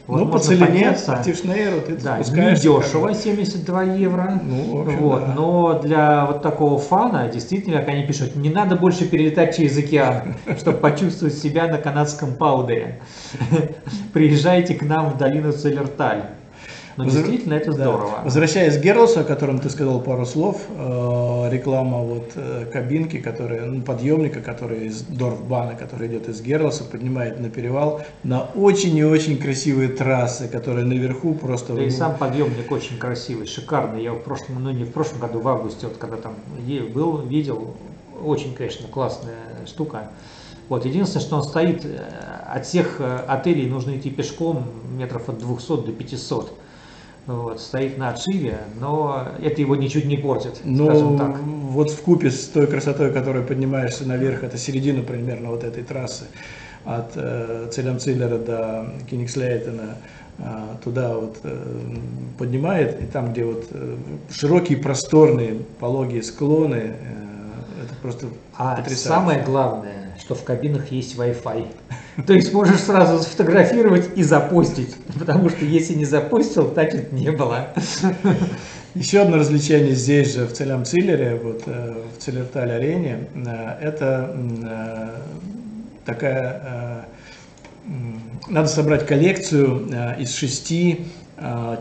Ну, 0.09 0.27
по 0.27 0.39
целине, 0.39 0.97
по 1.07 1.23
Тишнейру 1.23 1.83
ты 1.83 1.97
да, 1.97 2.19
не 2.19 2.55
дешево, 2.55 3.15
72 3.15 3.83
евро. 3.83 4.41
Ну, 4.43 4.81
общем, 4.81 4.99
вот, 5.01 5.21
да. 5.21 5.33
Но 5.35 5.79
для 5.81 6.25
вот 6.25 6.41
такого 6.41 6.79
фана, 6.79 7.29
действительно, 7.29 7.81
как 7.81 7.89
они 7.89 8.05
пишут, 8.05 8.35
не 8.35 8.49
надо 8.49 8.75
больше 8.75 9.07
перелетать 9.07 9.55
через 9.55 9.77
океан, 9.77 10.35
чтобы 10.59 10.79
почувствовать 10.79 11.35
себя 11.35 11.69
на 11.69 11.77
канадском 11.77 12.35
паудере. 12.35 13.01
Приезжайте 14.15 14.75
к 14.75 14.83
нам 14.83 15.11
в 15.11 15.19
долину 15.19 15.53
Целерталь. 15.53 16.23
Но 16.99 17.05
Возвр... 17.05 17.21
действительно 17.21 17.55
это 17.55 17.71
здорово. 17.71 18.11
Да. 18.17 18.25
Возвращаясь 18.25 18.77
к 18.77 18.81
Герлсу, 18.81 19.21
о 19.21 19.25
котором 19.25 19.61
ты 19.61 19.71
сказал 19.71 20.01
пару 20.01 20.27
слов, 20.27 20.63
э, 20.69 21.49
реклама 21.49 21.99
вот 21.99 22.33
э, 22.35 22.67
кабинки, 22.73 23.19
которая, 23.19 23.67
ну, 23.67 23.83
подъемника, 23.83 24.41
который 24.41 24.89
из 24.89 25.03
Дорфбана, 25.03 25.77
который 25.77 26.09
идет 26.09 26.29
из 26.29 26.41
Герлса, 26.41 26.83
поднимает 26.83 27.39
на 27.39 27.51
перевал 27.51 28.03
на 28.25 28.43
очень 28.57 28.97
и 28.97 29.05
очень 29.05 29.39
красивые 29.39 29.91
трассы, 29.91 30.49
которые 30.49 30.85
наверху 30.85 31.35
просто... 31.35 31.75
Да 31.75 31.85
и 31.85 31.91
сам 31.91 32.17
подъемник 32.17 32.71
очень 32.73 32.99
красивый, 32.99 33.47
шикарный. 33.47 34.03
Я 34.03 34.13
в 34.13 34.19
прошлом, 34.19 34.65
ну 34.65 34.73
не 34.73 34.83
в 34.83 34.91
прошлом 34.91 35.21
году, 35.21 35.39
в 35.39 35.47
августе, 35.47 35.87
вот 35.87 35.99
когда 35.99 36.17
там 36.17 36.35
был, 36.93 37.19
видел, 37.19 37.75
очень, 38.25 38.55
конечно, 38.55 38.89
классная 38.89 39.67
штука. 39.67 40.11
Вот, 40.69 40.85
единственное, 40.85 41.25
что 41.25 41.37
он 41.37 41.45
стоит, 41.45 41.85
э, 41.85 41.97
от 42.45 42.67
всех 42.67 42.97
э, 42.99 43.19
отелей 43.29 43.69
нужно 43.69 43.97
идти 43.97 44.11
пешком 44.11 44.65
метров 44.91 45.29
от 45.29 45.39
200 45.39 45.87
до 45.87 45.93
500 45.93 46.59
вот, 47.37 47.61
стоит 47.61 47.99
на 47.99 48.11
отшиве, 48.11 48.59
но 48.81 49.29
это 49.43 49.61
его 49.61 49.77
ничуть 49.77 50.07
не 50.07 50.17
портит, 50.17 50.61
ну, 50.65 50.87
скажем 50.87 51.19
так. 51.19 51.39
Вот 51.39 51.91
в 51.91 52.01
купе 52.03 52.31
с 52.31 52.47
той 52.47 52.67
красотой, 52.67 53.13
которой 53.13 53.43
поднимаешься 53.45 54.09
наверх, 54.09 54.43
это 54.45 54.57
середина 54.57 55.03
примерно 55.03 55.51
вот 55.51 55.63
этой 55.63 55.83
трассы, 55.83 56.25
от 56.85 57.13
э, 57.17 57.69
Целямциллера 57.71 58.39
до 58.39 58.93
Кенигслейтена 59.11 59.97
туда 60.85 61.15
вот 61.15 61.39
поднимает, 62.39 63.03
и 63.03 63.07
там, 63.07 63.33
где 63.33 63.45
вот 63.45 63.67
широкие, 64.31 64.79
просторные, 64.79 65.57
пологие 65.81 66.23
склоны, 66.23 66.95
это 67.85 67.95
просто 68.01 68.27
а 68.57 68.77
потрясающе. 68.77 69.09
самое 69.09 69.43
главное, 69.43 70.08
что 70.19 70.35
в 70.35 70.45
кабинах 70.45 70.91
есть 70.91 71.17
Wi-Fi. 71.17 71.67
То 72.27 72.33
есть 72.33 72.53
можешь 72.53 72.81
сразу 72.81 73.23
сфотографировать 73.23 74.11
и 74.17 74.23
запустить, 74.23 74.95
потому 75.19 75.49
что 75.49 75.65
если 75.65 75.95
не 75.95 76.05
запустил, 76.05 76.73
значит 76.73 77.13
не 77.13 77.31
было. 77.31 77.69
Еще 78.95 79.21
одно 79.21 79.37
развлечение 79.37 79.95
здесь 79.95 80.35
же, 80.35 80.47
в 80.47 80.53
Целям 80.53 80.85
Циллере, 80.85 81.37
вот 81.37 81.63
э, 81.67 82.03
в 82.17 82.21
Циллерталь 82.21 82.73
арене, 82.73 83.29
э, 83.35 83.77
это 83.81 84.35
э, 84.35 85.09
такая, 86.05 87.07
надо 88.49 88.67
собрать 88.67 89.07
коллекцию 89.07 89.89
из 90.19 90.35
шести 90.35 91.07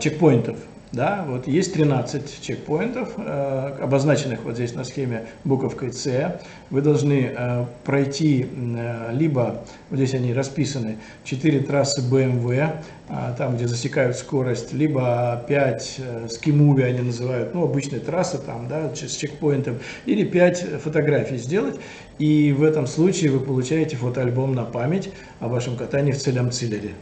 чекпоинтов. 0.00 0.58
Да, 0.90 1.22
вот 1.28 1.46
есть 1.46 1.74
13 1.74 2.40
чекпоинтов, 2.40 3.10
э, 3.18 3.76
обозначенных 3.82 4.44
вот 4.44 4.54
здесь 4.54 4.74
на 4.74 4.84
схеме 4.84 5.26
буковкой 5.44 5.92
С. 5.92 6.40
Вы 6.70 6.80
должны 6.80 7.30
э, 7.36 7.66
пройти 7.84 8.46
э, 8.50 9.10
либо, 9.12 9.64
вот 9.90 9.96
здесь 9.96 10.14
они 10.14 10.32
расписаны, 10.32 10.96
4 11.24 11.60
трассы 11.60 12.00
BMW, 12.00 12.70
э, 13.10 13.14
там, 13.36 13.56
где 13.56 13.68
засекают 13.68 14.16
скорость, 14.16 14.72
либо 14.72 15.44
5 15.46 15.96
э, 15.98 16.28
скимуви 16.30 16.82
они 16.84 17.00
называют, 17.00 17.54
ну, 17.54 17.64
обычные 17.64 18.00
трассы 18.00 18.38
там, 18.38 18.66
да, 18.66 18.90
с 18.94 19.14
чекпоинтом, 19.14 19.80
или 20.06 20.24
5 20.24 20.80
фотографий 20.82 21.36
сделать. 21.36 21.78
И 22.18 22.54
в 22.56 22.62
этом 22.62 22.86
случае 22.86 23.30
вы 23.30 23.40
получаете 23.40 23.96
фотоальбом 23.96 24.54
на 24.54 24.64
память 24.64 25.10
о 25.38 25.48
вашем 25.48 25.76
катании 25.76 26.12
в 26.12 26.18
целям 26.18 26.50
Циллере. 26.50 26.94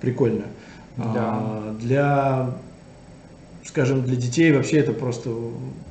Прикольно. 0.00 0.44
Да. 0.96 1.04
А, 1.16 1.76
для 1.80 2.50
скажем, 3.68 4.02
для 4.02 4.16
детей 4.16 4.50
вообще 4.50 4.78
это 4.78 4.92
просто 4.92 5.30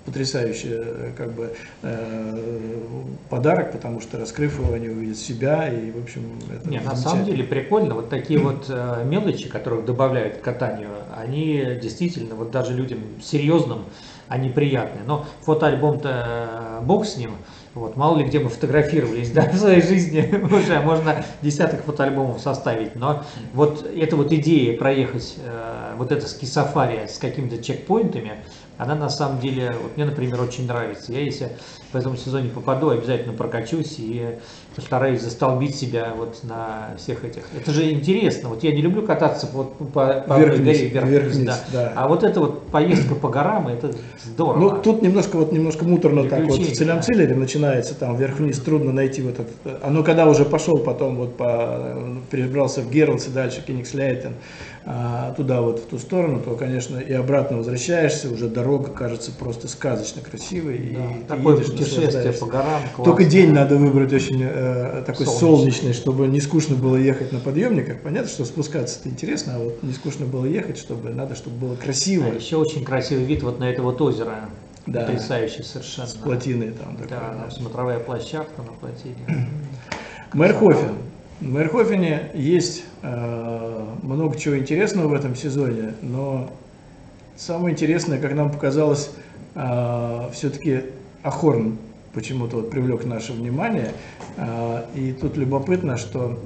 потрясающий 0.05 0.69
э, 0.72 1.12
как 1.15 1.31
бы, 1.34 1.53
э, 1.84 2.81
подарок, 3.29 3.72
потому 3.72 4.01
что 4.01 4.17
раскрыв 4.17 4.60
его, 4.60 4.74
они 4.74 4.89
увидят 4.89 5.17
себя 5.17 5.69
и, 5.69 5.91
в 5.91 6.01
общем, 6.01 6.24
это 6.51 6.67
Нет, 6.67 6.84
на 6.84 6.96
самом 6.96 7.25
деле 7.25 7.43
прикольно. 7.43 7.93
Вот 7.93 8.10
такие 8.10 8.39
вот 8.39 8.65
э, 8.67 9.03
мелочи, 9.05 9.48
которые 9.48 9.84
добавляют 9.84 10.38
к 10.38 10.41
катанию, 10.41 10.89
они 11.15 11.77
действительно, 11.79 12.34
вот 12.34 12.50
даже 12.50 12.74
людям 12.74 13.00
серьезным, 13.22 13.84
они 14.27 14.50
приятные. 14.50 15.03
Но 15.05 15.25
фотоальбом-то 15.43 16.81
бог 16.84 17.05
с 17.05 17.15
ним, 17.15 17.31
вот, 17.77 17.96
мало 17.96 18.17
ли 18.17 18.25
где 18.25 18.39
мы 18.39 18.50
фотографировались 18.50 19.31
да, 19.34 19.50
в 19.50 19.55
своей 19.55 19.81
жизни, 19.81 20.29
уже 20.53 20.79
можно 20.81 21.24
десяток 21.41 21.84
фотоальбомов 21.84 22.39
составить, 22.39 22.96
но 22.96 23.24
вот 23.53 23.86
эта 23.86 24.15
вот 24.15 24.31
идея 24.31 24.77
проехать 24.77 25.36
э, 25.38 25.93
вот 25.98 26.12
это 26.12 26.27
ски-сафари 26.27 27.07
с 27.07 27.17
какими-то 27.17 27.62
чекпоинтами, 27.63 28.43
она 28.77 28.96
на 28.96 29.10
самом 29.10 29.39
деле, 29.39 29.75
вот 29.81 29.96
мне, 29.96 30.05
например, 30.05 30.39
очень 30.39 30.67
нравится. 30.67 31.12
Я 31.12 31.22
если 31.22 31.51
в 31.91 31.96
этом 31.96 32.15
сезоне 32.15 32.50
попаду, 32.50 32.89
обязательно 32.89 33.34
прокачусь 33.34 33.96
и 33.98 34.38
постараюсь 34.77 35.22
застолбить 35.22 35.75
себя 35.75 36.13
вот 36.15 36.43
на 36.43 36.96
всех 36.98 37.25
этих. 37.25 37.46
Это 37.60 37.72
же 37.72 37.91
интересно. 37.91 38.50
Вот 38.50 38.63
я 38.63 38.72
не 38.72 38.84
люблю 38.84 39.01
кататься 39.01 39.50
вот 39.51 39.75
по, 39.75 40.24
по 40.27 40.38
вверх 40.38 40.60
горе 40.60 40.89
вверх, 40.89 41.07
вверх 41.07 41.34
вниз, 41.34 41.46
да. 41.46 41.60
да. 41.74 41.93
А 41.96 42.07
вот 42.07 42.24
эта 42.24 42.39
вот 42.39 42.67
поездка 42.67 43.15
по 43.15 43.27
горам, 43.27 43.69
это 43.69 43.91
здорово. 44.24 44.60
Ну, 44.60 44.81
тут 44.84 45.01
немножко 45.01 45.38
вот 45.38 45.51
немножко 45.51 45.84
муторно 45.84 46.29
так 46.29 46.46
вот 46.46 46.60
в 46.60 46.75
Целямциллере 46.75 47.34
да. 47.34 47.39
начинается 47.39 47.96
там 47.96 48.15
вверх-вниз, 48.15 48.60
трудно 48.60 48.91
найти 48.93 49.24
вот 49.24 49.39
этот. 49.39 49.81
А 49.81 49.89
ну 49.89 50.03
когда 50.03 50.27
уже 50.27 50.46
пошел 50.46 50.77
потом 50.77 51.15
вот 51.15 51.38
по, 51.38 51.98
перебрался 52.29 52.81
в 52.81 52.91
Герлс 52.91 53.29
и 53.29 53.31
дальше 53.31 53.63
Кенигсляйтен, 53.65 54.34
а, 54.89 55.34
туда 55.34 55.60
вот 55.60 55.79
в 55.79 55.88
ту 55.88 56.00
сторону, 56.00 56.39
то, 56.39 56.55
конечно, 56.55 56.98
и 56.98 57.12
обратно 57.12 57.57
возвращаешься, 57.57 58.31
уже 58.31 58.48
дорога 58.48 58.89
кажется 58.89 59.34
просто 59.38 59.67
сказочно 59.67 60.22
красивой. 60.22 60.96
Да, 60.96 61.12
и 61.12 61.24
такое 61.27 61.57
путешествие 61.57 62.31
по 62.31 62.46
горам. 62.46 62.81
Классно. 62.96 63.03
Только 63.03 63.25
день 63.25 63.51
надо 63.51 63.75
выбрать 63.75 64.13
очень 64.13 64.41
э, 64.67 65.03
такой 65.05 65.25
солнечный. 65.25 65.39
солнечный, 65.39 65.93
чтобы 65.93 66.27
не 66.27 66.39
скучно 66.39 66.75
было 66.75 66.95
ехать 66.95 67.32
на 67.32 67.39
подъемниках. 67.39 68.01
Понятно, 68.01 68.30
что 68.30 68.45
спускаться 68.45 68.99
это 68.99 69.10
интересно, 69.10 69.56
а 69.56 69.60
вот 69.60 69.84
не 69.84 69.93
скучно 69.93 70.25
было 70.25 70.45
ехать, 70.45 70.77
чтобы 70.77 71.10
надо, 71.10 71.36
чтобы 71.36 71.58
было 71.58 71.75
красиво. 71.75 72.27
А 72.32 72.36
еще 72.36 72.58
очень 72.58 72.84
красивый 72.84 73.25
вид 73.25 73.43
вот 73.43 73.60
на 73.60 73.69
это 73.69 73.82
вот 73.82 74.01
озеро. 74.01 74.49
Да, 74.86 75.01
потрясающий 75.01 75.63
совершенно. 75.63 76.08
С 76.08 76.13
плотиной 76.13 76.71
там. 76.71 76.97
Да, 77.10 77.19
такой, 77.19 77.51
смотровая 77.51 77.99
площадка 77.99 78.62
на 78.62 78.71
плотине. 78.71 79.15
Мэрхофен. 80.34 80.93
В 81.41 81.49
Мэрхофене 81.49 82.32
есть 82.34 82.84
э, 83.03 83.86
много 84.01 84.38
чего 84.38 84.58
интересного 84.58 85.08
в 85.08 85.13
этом 85.13 85.36
сезоне, 85.36 85.93
но 86.01 86.49
самое 87.36 87.73
интересное, 87.73 88.19
как 88.19 88.34
нам 88.34 88.51
показалось, 88.51 89.12
э, 89.53 90.30
все-таки 90.34 90.86
Ахорн 91.21 91.77
почему-то 92.13 92.58
вот 92.58 92.70
привлек 92.70 93.06
наше 93.06 93.34
внимание. 93.34 93.91
Э, 94.38 94.84
и 94.96 95.13
тут 95.13 95.38
любопытно, 95.38 95.98
что 95.98 96.39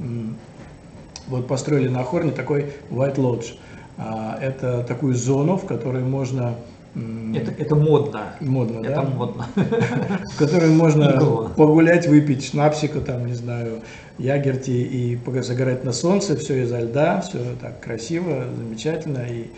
вот 1.28 1.48
построили 1.48 1.88
на 1.88 2.02
Ахорне 2.02 2.32
такой 2.32 2.68
White 2.90 3.16
Lodge. 3.16 3.56
Э, 3.98 4.38
это 4.42 4.84
такую 4.84 5.16
зону, 5.16 5.58
в 5.58 5.66
которой 5.66 6.04
можно 6.04 6.56
это, 6.94 7.52
это 7.58 7.76
модно. 7.76 8.34
Модно, 8.42 8.86
это 8.86 8.96
да? 8.96 9.02
модно. 9.04 9.48
В 9.56 10.38
которой 10.38 10.70
можно 10.72 11.50
погулять, 11.58 12.06
выпить 12.08 12.46
шнапсика, 12.46 13.00
там, 13.00 13.26
не 13.28 13.34
знаю, 13.34 13.82
ягерти 14.18 14.72
и 14.72 15.20
загорать 15.42 15.86
на 15.86 15.94
солнце, 15.94 16.36
все 16.36 16.64
изо 16.64 16.80
льда, 16.82 17.22
все 17.22 17.40
так 17.62 17.80
красиво, 17.80 18.44
замечательно. 18.58 19.26
И 19.30 19.52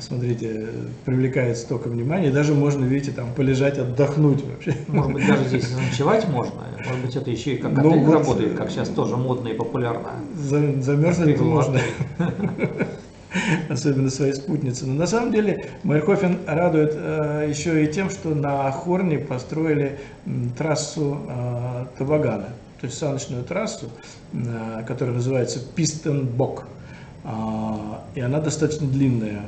смотрите, 0.00 0.68
привлекает 1.04 1.58
столько 1.58 1.88
внимания. 1.88 2.30
Даже 2.30 2.54
можно, 2.54 2.84
видите, 2.84 3.12
там 3.12 3.32
полежать, 3.34 3.78
отдохнуть 3.78 4.44
вообще. 4.44 4.74
Может 4.88 5.12
быть, 5.12 5.26
даже 5.26 5.44
здесь 5.48 5.70
ночевать 5.90 6.28
можно. 6.28 6.62
Может 6.86 7.04
быть, 7.04 7.16
это 7.16 7.30
еще 7.30 7.54
и 7.54 7.58
как 7.58 7.72
ну, 7.72 7.98
вот, 7.98 8.12
работает, 8.12 8.54
как 8.54 8.70
сейчас 8.70 8.88
тоже 8.88 9.16
модно 9.16 9.48
и 9.48 9.54
популярно. 9.54 10.10
Замерзнуть 10.34 11.40
можно. 11.40 11.80
особенно 13.68 14.10
своей 14.10 14.32
спутницы. 14.32 14.86
Но 14.86 14.94
на 14.94 15.06
самом 15.06 15.32
деле 15.32 15.70
Майерхофен 15.82 16.38
радует 16.46 16.92
э, 16.94 17.46
еще 17.48 17.84
и 17.84 17.92
тем, 17.92 18.10
что 18.10 18.30
на 18.30 18.70
Хорне 18.72 19.18
построили 19.18 19.98
м, 20.26 20.50
трассу 20.56 21.20
э, 21.28 21.84
Табагана, 21.98 22.48
то 22.80 22.86
есть 22.86 22.96
саночную 22.96 23.44
трассу, 23.44 23.90
э, 24.32 24.82
которая 24.86 25.14
называется 25.14 25.60
Пистенбок. 25.74 26.64
Э, 26.64 26.78
и 28.14 28.20
она 28.20 28.40
достаточно 28.40 28.86
длинная. 28.86 29.42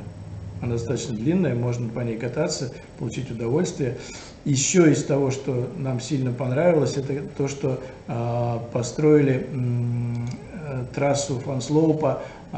Она 0.61 0.73
достаточно 0.73 1.15
длинная, 1.15 1.55
можно 1.55 1.89
по 1.89 2.01
ней 2.01 2.17
кататься, 2.17 2.71
получить 2.99 3.31
удовольствие. 3.31 3.97
Еще 4.45 4.91
из 4.91 5.03
того, 5.03 5.31
что 5.31 5.69
нам 5.77 5.99
сильно 5.99 6.31
понравилось, 6.31 6.97
это 6.97 7.21
то, 7.37 7.47
что 7.47 7.79
э, 8.07 8.57
построили 8.71 9.47
э, 9.51 10.85
трассу 10.93 11.39
Фанслоупа 11.39 12.21
э, 12.51 12.57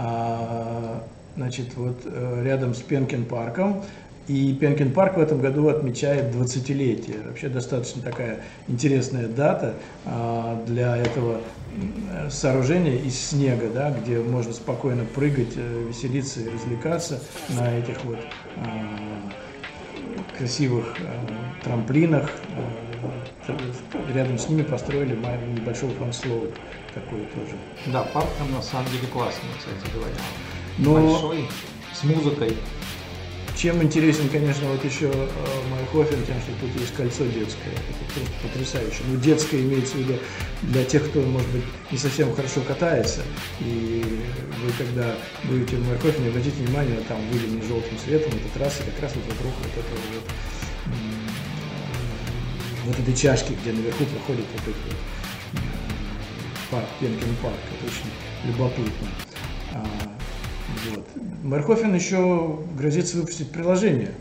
значит, 1.35 1.75
вот 1.75 2.01
э, 2.05 2.41
рядом 2.43 2.73
с 2.73 2.81
Пенкин 2.81 3.25
парком. 3.25 3.83
И 4.27 4.53
Пенкин 4.53 4.93
парк 4.93 5.17
в 5.17 5.19
этом 5.19 5.41
году 5.41 5.67
отмечает 5.67 6.33
20-летие. 6.33 7.27
Вообще 7.27 7.49
достаточно 7.49 8.01
такая 8.01 8.39
интересная 8.69 9.27
дата 9.27 9.75
а, 10.05 10.63
для 10.65 10.95
этого 10.95 11.41
сооружения 12.29 12.97
из 12.97 13.19
снега, 13.19 13.69
да, 13.69 13.91
где 13.91 14.19
можно 14.19 14.53
спокойно 14.53 15.05
прыгать, 15.05 15.53
э, 15.55 15.85
веселиться 15.89 16.41
и 16.41 16.49
развлекаться 16.49 17.19
на 17.49 17.77
этих 17.77 18.03
вот 18.05 18.19
а, 18.57 19.27
красивых 20.37 20.95
а, 20.99 21.63
трамплинах. 21.63 22.29
Рядом 24.13 24.37
с 24.37 24.47
ними 24.47 24.61
построили 24.61 25.15
небольшой 25.15 25.89
fun 25.95 26.15
slope 26.15 26.47
такой 26.93 27.19
тоже. 27.35 27.57
Да, 27.87 28.03
парк 28.03 28.29
там 28.37 28.51
на 28.51 28.61
самом 28.61 28.85
деле 28.91 29.07
классный, 29.11 29.49
кстати 29.57 29.93
говоря. 29.93 30.15
Но 30.77 30.93
большой, 30.93 31.49
с 31.93 32.03
музыкой. 32.03 32.55
Чем 33.63 33.81
интересен, 33.81 34.27
конечно, 34.27 34.67
вот 34.67 34.83
еще 34.83 35.09
э, 35.09 35.27
Майрхофен, 35.71 36.21
тем, 36.25 36.35
что 36.41 36.51
тут 36.59 36.81
есть 36.81 36.93
кольцо 36.95 37.23
детское. 37.23 37.71
Это 37.71 38.13
просто 38.13 38.29
потрясающе. 38.41 39.03
Ну, 39.07 39.15
детское 39.15 39.61
имеется 39.61 39.93
в 39.95 39.99
виду 39.99 40.15
для 40.63 40.83
тех, 40.83 41.09
кто, 41.09 41.21
может 41.21 41.47
быть, 41.51 41.63
не 41.89 41.97
совсем 41.97 42.35
хорошо 42.35 42.59
катается. 42.59 43.21
И 43.61 44.03
вы, 44.61 44.71
когда 44.77 45.15
будете 45.45 45.77
в 45.77 45.87
Майхофене, 45.87 46.27
обратите 46.27 46.61
внимание, 46.61 46.99
там 47.07 47.25
выделены 47.29 47.65
желтым 47.65 47.97
цветом, 48.03 48.33
эта 48.33 48.59
трасса 48.59 48.83
как 48.83 49.01
раз 49.01 49.13
вот 49.15 49.33
вокруг 49.33 49.53
вот 49.57 49.71
этого 49.71 49.99
вот, 50.13 50.23
вот 52.83 52.99
этой 52.99 53.15
чашки, 53.15 53.53
где 53.61 53.71
наверху 53.71 54.03
проходит 54.03 54.45
вот 54.51 54.61
этот 54.61 54.83
вот 54.87 54.97
парк, 56.69 56.89
Пенкин 56.99 57.33
парк. 57.41 57.55
Это 57.79 57.85
очень 57.87 58.11
любопытно. 58.43 59.07
Вот. 60.91 61.05
Мархофен 61.43 61.93
еще 61.93 62.59
грозится 62.77 63.17
выпустить 63.17 63.49
приложение. 63.49 64.11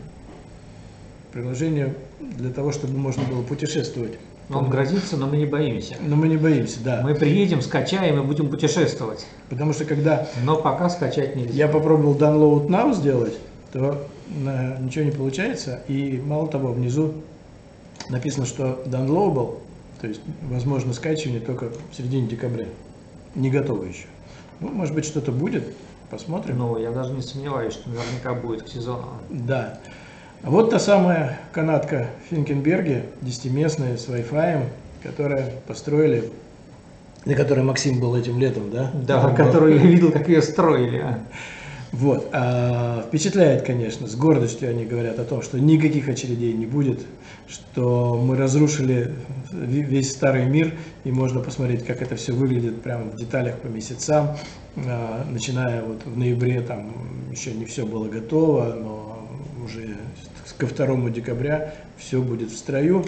Приложение 1.31 1.95
для 2.19 2.51
того, 2.51 2.71
чтобы 2.71 2.97
можно 2.97 3.23
было 3.23 3.41
путешествовать 3.41 4.13
Он 4.49 4.69
грозится, 4.69 5.17
но 5.17 5.27
мы 5.27 5.37
не 5.37 5.45
боимся. 5.45 5.95
Но 5.99 6.15
мы 6.15 6.27
не 6.27 6.37
боимся, 6.37 6.79
да. 6.83 7.01
Мы 7.03 7.15
приедем, 7.15 7.61
скачаем 7.61 8.21
и 8.21 8.25
будем 8.25 8.49
путешествовать. 8.49 9.25
Потому 9.49 9.73
что 9.73 9.85
когда 9.85 10.27
Но 10.43 10.57
пока 10.57 10.89
скачать 10.89 11.35
нельзя. 11.35 11.53
я 11.53 11.67
попробовал 11.67 12.15
download 12.15 12.67
now 12.67 12.93
сделать, 12.93 13.33
то 13.71 14.07
э, 14.29 14.77
ничего 14.79 15.05
не 15.05 15.11
получается. 15.11 15.81
И 15.87 16.21
мало 16.23 16.47
того, 16.47 16.71
внизу 16.71 17.13
написано, 18.09 18.45
что 18.45 18.83
downloadable, 18.85 19.57
то 20.01 20.07
есть 20.07 20.21
возможно 20.43 20.93
скачивание 20.93 21.39
только 21.39 21.69
в 21.91 21.95
середине 21.95 22.27
декабря. 22.27 22.67
Не 23.35 23.49
готово 23.49 23.85
еще. 23.85 24.05
Ну, 24.59 24.69
может 24.69 24.93
быть, 24.93 25.05
что-то 25.05 25.31
будет, 25.31 25.63
посмотрим. 26.13 26.57
Ну, 26.59 26.77
я 26.77 26.91
даже 26.91 27.11
не 27.13 27.21
сомневаюсь, 27.21 27.73
что 27.73 27.89
наверняка 27.89 28.33
будет 28.33 28.63
к 28.63 28.67
сезону. 28.67 29.07
Да. 29.29 29.79
Вот 30.43 30.69
та 30.71 30.79
самая 30.79 31.39
канатка 31.51 32.07
Финкенберге, 32.29 33.05
10-местная, 33.21 33.97
с 33.97 34.07
Wi-Fi, 34.07 34.65
которая 35.01 35.53
построили, 35.67 36.31
на 37.25 37.33
которой 37.35 37.63
Максим 37.63 37.99
был 37.99 38.15
этим 38.15 38.39
летом, 38.39 38.69
да? 38.69 38.91
Да, 38.93 39.21
Он 39.25 39.29
был- 39.35 39.37
которую 39.45 39.75
я 39.77 39.81
видел, 39.85 40.11
как 40.11 40.27
ее 40.27 40.41
строили. 40.41 40.97
а. 40.99 41.19
Вот. 41.93 42.27
А, 42.33 43.03
впечатляет, 43.07 43.61
конечно, 43.65 44.07
с 44.07 44.15
гордостью 44.15 44.69
они 44.69 44.83
говорят 44.83 45.19
о 45.19 45.23
том, 45.25 45.41
что 45.43 45.59
никаких 45.59 46.09
очередей 46.09 46.51
не 46.53 46.65
будет, 46.65 47.01
что 47.47 48.15
мы 48.17 48.35
разрушили 48.35 49.13
ве- 49.51 49.83
весь 49.83 50.11
старый 50.11 50.45
мир, 50.45 50.73
и 51.03 51.11
можно 51.11 51.39
посмотреть, 51.39 51.85
как 51.85 52.01
это 52.01 52.15
все 52.15 52.33
выглядит 52.33 52.81
прямо 52.81 53.03
в 53.11 53.15
деталях 53.15 53.59
по 53.59 53.67
месяцам. 53.67 54.29
А, 54.75 55.25
начиная 55.29 55.83
вот 55.83 56.03
в 56.05 56.17
ноябре, 56.17 56.61
там 56.61 56.93
еще 57.31 57.53
не 57.53 57.65
все 57.65 57.85
было 57.85 58.07
готово, 58.07 58.73
но 58.73 59.29
уже 59.63 59.95
ко 60.57 60.65
2 60.65 61.09
декабря 61.09 61.73
все 61.97 62.21
будет 62.21 62.51
в 62.51 62.57
строю. 62.57 63.05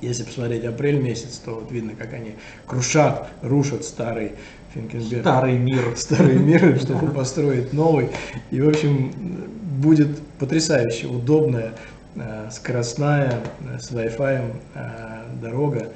Если 0.00 0.24
посмотреть 0.24 0.64
апрель 0.64 1.00
месяц, 1.00 1.38
то 1.38 1.52
вот 1.52 1.72
видно, 1.72 1.92
как 1.98 2.12
они 2.12 2.34
крушат, 2.66 3.28
рушат 3.42 3.84
старый 3.84 4.32
Финкенберг 4.74 5.22
Старый 5.22 5.56
мир. 5.56 5.82
старый 5.96 6.38
мир, 6.38 6.78
чтобы 6.78 7.10
построить 7.10 7.72
новый. 7.72 8.10
И, 8.50 8.60
в 8.60 8.68
общем, 8.68 9.12
будет 9.78 10.20
потрясающе 10.38 11.06
удобная, 11.06 11.72
э, 12.16 12.48
скоростная, 12.50 13.40
э, 13.60 13.78
с 13.78 13.90
Wi-Fi 13.90 15.40
дорога 15.40 15.88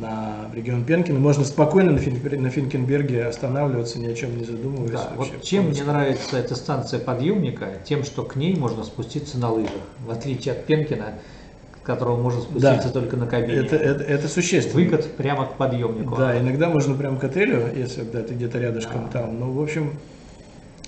на 0.00 0.50
регион 0.54 0.84
Пенкина. 0.84 1.18
Можно 1.18 1.44
спокойно 1.44 1.92
на, 1.92 1.98
Финкбер- 1.98 2.38
на 2.38 2.50
Финкенберге 2.50 3.26
останавливаться, 3.26 3.98
ни 3.98 4.06
о 4.06 4.14
чем 4.14 4.36
не 4.36 4.44
задумываясь. 4.44 4.92
Да, 4.92 5.12
вообще. 5.16 5.34
вот 5.34 5.42
чем 5.42 5.68
мне 5.68 5.82
нравится 5.84 6.36
эта 6.38 6.54
станция 6.54 6.98
подъемника, 6.98 7.68
тем, 7.84 8.04
что 8.04 8.22
к 8.22 8.36
ней 8.36 8.56
можно 8.56 8.84
спуститься 8.84 9.38
на 9.38 9.50
лыжах, 9.50 9.70
в 10.06 10.10
отличие 10.10 10.52
от 10.52 10.64
Пенкина, 10.64 11.14
к 11.82 11.86
которому 11.86 12.22
можно 12.22 12.40
спуститься 12.40 12.88
Да. 12.88 12.90
только 12.90 13.16
на 13.16 13.26
кабине. 13.26 13.58
Это, 13.58 13.76
это, 13.76 14.02
это 14.04 14.28
существенно. 14.28 14.82
Выход 14.82 15.16
прямо 15.16 15.46
к 15.46 15.56
подъемнику. 15.56 16.16
Да, 16.16 16.38
иногда 16.38 16.68
можно 16.68 16.94
прямо 16.94 17.18
к 17.18 17.24
отелю, 17.24 17.64
если 17.76 18.02
да, 18.02 18.22
ты 18.22 18.34
где-то 18.34 18.58
рядышком 18.58 19.08
Да. 19.12 19.20
там. 19.20 19.38
Ну, 19.38 19.52
в 19.52 19.60
общем, 19.60 19.94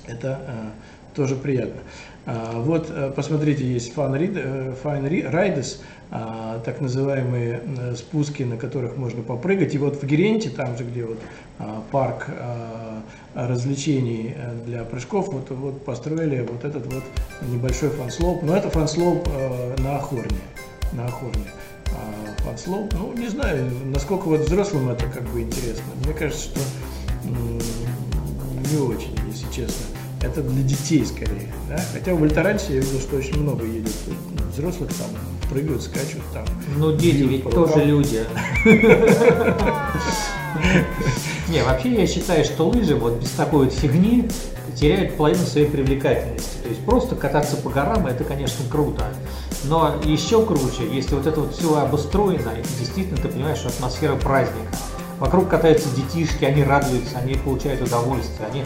это 0.06 0.40
э, 0.46 1.16
тоже 1.16 1.36
приятно. 1.36 1.80
А, 2.26 2.58
вот, 2.60 2.86
э, 2.90 3.12
посмотрите, 3.14 3.66
есть 3.66 3.94
Fun, 3.94 4.18
Rid- 4.18 4.38
э, 4.38 5.64
а, 6.10 6.60
так 6.64 6.80
называемые 6.80 7.60
э, 7.64 7.94
спуски, 7.96 8.44
на 8.44 8.56
которых 8.56 8.96
можно 8.96 9.22
попрыгать. 9.22 9.74
И 9.74 9.78
вот 9.78 10.02
в 10.02 10.06
Геренте, 10.06 10.48
там 10.48 10.76
же, 10.76 10.84
где 10.84 11.04
вот 11.04 11.18
а, 11.58 11.82
парк 11.90 12.26
развлечений 13.34 14.34
для 14.64 14.84
прыжков, 14.84 15.28
вот, 15.32 15.50
вот 15.50 15.84
построили 15.84 16.46
вот 16.48 16.64
этот 16.64 16.86
вот 16.86 17.02
небольшой 17.42 17.90
фанслоп. 17.90 18.42
Но 18.42 18.56
это 18.56 18.70
фанслоп 18.70 19.28
на 19.78 19.96
Охорне. 19.96 20.38
На 20.92 21.06
Охорне. 21.06 21.46
Фанслоп, 22.44 22.92
ну, 22.92 23.12
не 23.14 23.28
знаю, 23.28 23.70
насколько 23.86 24.24
вот 24.24 24.40
взрослым 24.40 24.90
это 24.90 25.06
как 25.06 25.24
бы 25.24 25.42
интересно. 25.42 25.84
Мне 26.04 26.14
кажется, 26.14 26.48
что 26.48 26.60
не 27.24 28.78
очень, 28.78 29.18
если 29.26 29.50
честно. 29.50 29.93
Это 30.24 30.42
для 30.42 30.62
детей 30.62 31.04
скорее. 31.04 31.52
Да? 31.68 31.78
Хотя 31.92 32.14
в 32.14 32.18
Вольтарансе 32.18 32.74
я 32.76 32.80
видел, 32.80 32.98
что 33.00 33.16
очень 33.16 33.42
много 33.42 33.66
едет 33.66 33.92
взрослых 34.52 34.90
там, 34.94 35.08
прыгают, 35.50 35.82
скачут 35.82 36.22
там. 36.32 36.46
Ну, 36.76 36.96
дети 36.96 37.24
ведь 37.24 37.50
тоже 37.50 37.84
люди. 37.84 38.24
Не, 41.48 41.62
вообще 41.62 42.00
я 42.00 42.06
считаю, 42.06 42.44
что 42.44 42.68
лыжи 42.68 42.94
вот 42.94 43.20
без 43.20 43.30
такой 43.30 43.66
вот 43.66 43.74
фигни 43.74 44.28
теряют 44.74 45.16
половину 45.16 45.44
своей 45.44 45.66
привлекательности. 45.66 46.56
То 46.62 46.68
есть 46.68 46.80
просто 46.84 47.16
кататься 47.16 47.56
по 47.56 47.68
горам 47.68 48.06
это, 48.06 48.24
конечно, 48.24 48.64
круто. 48.70 49.04
Но 49.64 50.00
еще 50.04 50.44
круче, 50.44 50.88
если 50.90 51.14
вот 51.14 51.26
это 51.26 51.40
вот 51.40 51.54
все 51.54 51.78
обустроено, 51.78 52.50
и 52.50 52.62
действительно 52.78 53.16
ты 53.18 53.28
понимаешь, 53.28 53.58
что 53.58 53.68
атмосфера 53.68 54.16
праздника. 54.16 54.68
Вокруг 55.18 55.48
катаются 55.48 55.88
детишки, 55.94 56.44
они 56.44 56.64
радуются, 56.64 57.18
они 57.18 57.34
получают 57.34 57.80
удовольствие, 57.82 58.48
они 58.50 58.64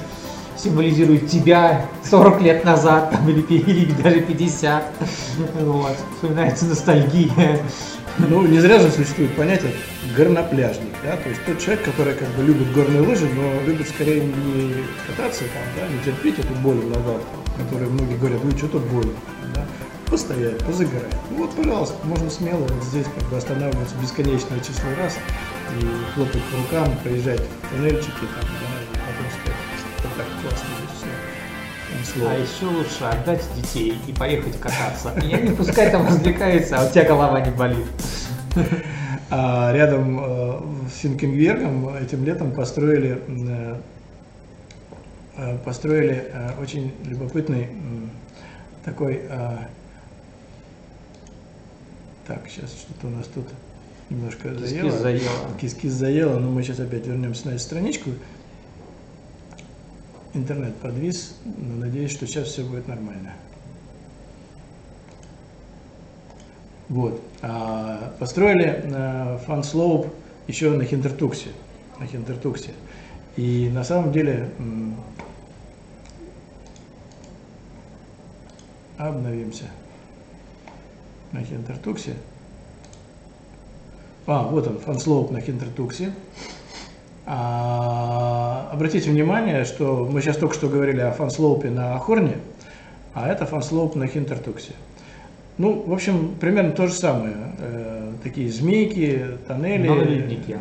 символизируют 0.63 1.29
тебя 1.29 1.87
40 2.05 2.43
лет 2.43 2.65
назад 2.65 3.11
там, 3.11 3.29
или, 3.29 3.41
или 3.43 3.93
даже 4.03 4.21
50. 4.21 4.85
Вот. 5.61 5.97
Вспоминается 6.17 6.67
ностальгия. 6.67 7.61
Ну, 8.19 8.43
не 8.47 8.59
зря 8.59 8.81
же 8.81 8.91
существует 8.91 9.35
понятие 9.37 9.73
горнопляжник, 10.17 10.93
да, 11.05 11.17
то 11.17 11.29
есть 11.29 11.41
тот 11.47 11.61
человек, 11.61 11.85
который 11.85 12.15
как 12.15 12.27
бы 12.31 12.43
любит 12.43 12.73
горные 12.73 13.01
лыжи, 13.01 13.29
но 13.33 13.63
любит 13.65 13.89
скорее 13.89 14.23
не 14.25 14.75
кататься 15.07 15.45
там, 15.45 15.63
да, 15.77 15.87
не 15.87 16.03
терпеть 16.03 16.39
эту 16.41 16.53
боль 16.55 16.79
в 16.79 16.89
ногах, 16.89 17.21
которой 17.57 17.89
многие 17.89 18.17
говорят, 18.17 18.43
ну 18.43 18.51
что-то 18.59 18.79
больно, 18.79 19.13
да, 19.55 19.65
постоять, 20.07 20.59
позагорать. 20.65 21.15
Ну 21.31 21.47
вот, 21.47 21.55
пожалуйста, 21.55 21.95
можно 22.03 22.29
смело 22.29 22.59
вот 22.59 22.83
здесь 22.83 23.07
как 23.17 23.29
бы 23.29 23.37
останавливаться 23.37 23.95
бесконечное 24.03 24.59
число 24.59 24.91
раз 25.01 25.17
и 25.79 25.87
хлопать 26.15 26.43
по 26.43 26.57
рукам, 26.57 26.97
проезжать 27.05 27.41
в 27.41 27.77
туннельчики 27.77 28.27
там, 28.35 28.49
да, 28.95 28.98
классно 30.43 30.69
все. 30.95 32.13
Слово. 32.13 32.33
А 32.33 32.35
еще 32.35 32.67
лучше 32.67 33.05
отдать 33.05 33.43
детей 33.57 33.99
и 34.07 34.13
поехать 34.13 34.59
кататься. 34.61 35.13
И 35.21 35.33
они 35.33 35.51
пускай 35.55 35.91
там 35.91 36.07
развлекаются, 36.07 36.79
а 36.79 36.87
у 36.87 36.91
тебя 36.91 37.05
голова 37.05 37.41
не 37.41 37.51
болит. 37.51 37.87
А 39.31 39.73
рядом 39.75 40.19
э, 40.21 40.61
с 40.89 41.01
Финкенбергом 41.01 41.95
этим 41.95 42.25
летом 42.25 42.51
построили, 42.53 43.21
э, 43.29 43.77
э, 45.37 45.59
построили 45.59 46.33
очень 46.61 46.95
любопытный 47.05 47.69
такой... 48.87 49.21
так, 52.27 52.41
сейчас 52.49 52.71
что-то 52.71 53.09
у 53.09 53.11
нас 53.11 53.27
тут 53.27 53.47
немножко 54.09 54.49
Кис-кис 54.49 54.71
заело. 54.71 54.91
заело. 54.99 55.59
Кис-кис 55.61 55.93
заело, 55.93 56.39
но 56.39 56.51
мы 56.51 56.63
сейчас 56.63 56.81
опять 56.81 57.07
вернемся 57.07 57.49
на 57.49 57.51
эту 57.51 57.61
страничку. 57.61 58.11
Интернет 60.39 60.77
подвис, 60.77 61.35
но 61.45 61.85
надеюсь, 61.85 62.13
что 62.13 62.25
сейчас 62.29 62.47
все 62.47 62.63
будет 62.63 62.87
нормально. 62.87 63.33
Вот. 66.89 67.21
А, 67.43 68.15
построили 68.21 68.85
э, 68.85 69.39
funslope 69.47 70.07
еще 70.47 70.71
на 70.71 70.85
Хинтертуксе. 70.85 71.49
На 71.99 72.07
Хинтертуксе. 72.07 72.71
И 73.37 73.69
на 73.75 73.83
самом 73.83 74.13
деле 74.13 74.49
обновимся 78.97 79.65
на 81.33 81.43
Хинтертуксе. 81.43 82.15
А, 84.29 84.45
вот 84.45 84.69
он, 84.69 84.79
funslope 84.79 85.33
на 85.33 85.41
Хинтертуксе. 85.41 86.15
А, 87.27 88.38
обратите 88.79 89.11
внимание, 89.11 89.65
что 89.65 90.09
мы 90.09 90.23
сейчас 90.23 90.37
только 90.37 90.55
что 90.55 90.69
говорили 90.69 91.01
о 91.01 91.11
funslope 91.11 91.62
е 91.62 91.69
на 91.69 91.99
Хорне, 91.99 92.37
а 93.13 93.29
это 93.29 93.45
funslope 93.45 93.97
на 93.97 94.07
Хинтертуксе. 94.07 94.71
Ну, 95.59 95.83
в 95.85 95.93
общем, 95.93 96.37
примерно 96.41 96.71
то 96.71 96.87
же 96.87 96.93
самое. 96.93 97.35
Э, 97.59 98.13
такие 98.23 98.49
змейки, 98.49 99.25
тоннели. 99.49 99.89
Но 99.89 99.97
на 99.97 100.03
леднике. 100.03 100.59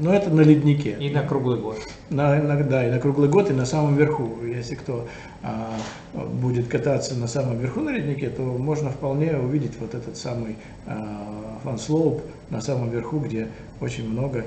Но 0.00 0.14
это 0.14 0.30
на 0.30 0.40
леднике. 0.40 0.96
И 0.98 1.10
на 1.10 1.22
круглый 1.22 1.60
год. 1.60 1.78
На, 2.08 2.42
на- 2.42 2.64
да, 2.64 2.88
и 2.88 2.90
на 2.90 2.98
круглый 2.98 3.28
год, 3.28 3.50
и 3.50 3.52
на 3.52 3.66
самом 3.66 3.96
верху. 3.96 4.38
Если 4.42 4.74
кто 4.74 5.06
а, 5.42 5.76
будет 6.14 6.68
кататься 6.68 7.14
на 7.14 7.26
самом 7.26 7.58
верху 7.58 7.80
на 7.80 7.90
леднике, 7.90 8.30
то 8.30 8.40
можно 8.42 8.88
вполне 8.88 9.36
увидеть 9.36 9.72
вот 9.78 9.94
этот 9.94 10.16
самый 10.16 10.56
а, 10.86 11.58
funslope 11.62 12.22
на 12.48 12.62
самом 12.62 12.88
верху, 12.88 13.18
где 13.18 13.48
очень 13.82 14.08
много 14.08 14.46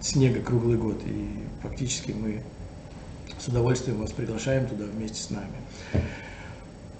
снега 0.00 0.40
круглый 0.40 0.78
год. 0.78 1.02
И 1.04 1.28
фактически 1.62 2.12
мы 2.12 2.40
с 3.38 3.48
удовольствием 3.48 3.98
вас 3.98 4.12
приглашаем 4.12 4.66
туда 4.66 4.84
вместе 4.84 5.20
с 5.20 5.30
нами. 5.30 5.56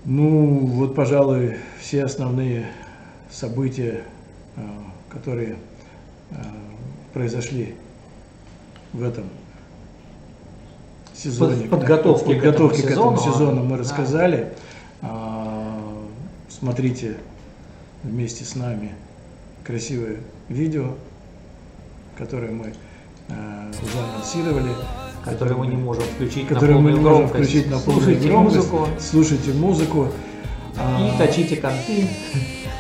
Ну, 0.05 0.67
вот, 0.67 0.97
пожалуй, 0.97 1.59
все 1.81 2.05
основные 2.05 2.67
события, 3.31 4.03
а, 4.57 4.61
которые 5.09 5.57
а, 6.33 6.37
произошли 7.13 7.77
в 8.93 9.05
этом 9.05 9.25
сезоне. 11.15 11.69
Под- 11.69 11.81
подготовке 11.81 12.35
к 12.35 12.45
этому 12.45 12.71
к 12.71 12.75
этому 12.75 13.17
сезону, 13.17 13.17
сезону 13.19 13.63
мы 13.63 13.77
да. 13.77 13.79
рассказали. 13.79 14.53
А, 15.01 15.53
Смотрите 16.49 17.17
вместе 18.05 18.45
с 18.45 18.55
нами 18.55 18.93
красивое 19.65 20.19
видео, 20.49 20.95
которое 22.25 22.53
мы 22.53 22.73
э, 23.29 23.73
уже 23.83 23.99
анонсировали. 23.99 24.73
Который 25.25 25.57
мы 25.57 25.67
не 25.67 25.77
можем 25.77 26.05
включить 26.05 26.49
который 26.49 26.75
на 26.75 26.81
мы 26.81 26.93
не 26.93 26.99
можем 26.99 27.27
громкость. 27.27 27.51
включить 27.51 27.71
на 27.71 27.79
полную 27.79 28.03
Слушайте 28.05 28.29
громкость. 28.29 28.57
музыку 28.57 28.89
Слушайте 28.99 29.53
музыку. 29.53 30.05
и 30.07 30.09
А, 30.79 31.15
точите 31.19 31.57
конты. 31.57 32.09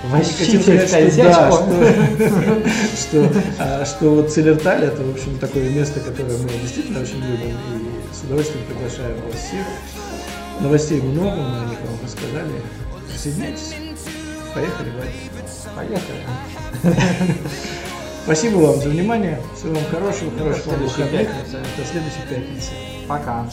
Что, 0.02 0.34
что, 0.34 0.90
что, 2.96 3.32
а, 3.60 3.84
что 3.84 4.10
вот 4.16 4.32
Целерталь 4.32 4.82
это, 4.82 5.00
в 5.00 5.10
общем, 5.12 5.38
такое 5.38 5.70
место, 5.70 6.00
которое 6.00 6.36
мы 6.38 6.48
действительно 6.60 6.98
очень 7.00 7.18
любим 7.18 7.54
и 7.54 8.12
с 8.12 8.24
удовольствием 8.24 8.66
приглашаем 8.66 9.14
вас 9.24 9.34
всех. 9.40 9.64
Новостей 10.60 11.00
много, 11.00 11.36
мы 11.36 11.60
о 11.60 11.64
них 11.66 11.78
вам 11.82 12.00
рассказали. 12.02 12.50
Присоединяйтесь. 13.08 13.74
Поехали, 14.52 14.90
Ваня. 14.90 16.00
Поехали. 16.82 16.82
Спасибо 18.24 18.58
вам 18.58 18.76
за 18.76 18.88
внимание. 18.88 19.40
Всего 19.56 19.74
вам 19.74 19.84
хорошего, 19.86 20.30
хорошего 20.38 20.76
следующей 20.76 21.02
выходных. 21.02 21.28
пятницы. 21.28 21.58
До 21.76 21.84
следующей 21.84 22.22
пятницы. 22.28 22.70
Пока. 23.08 23.46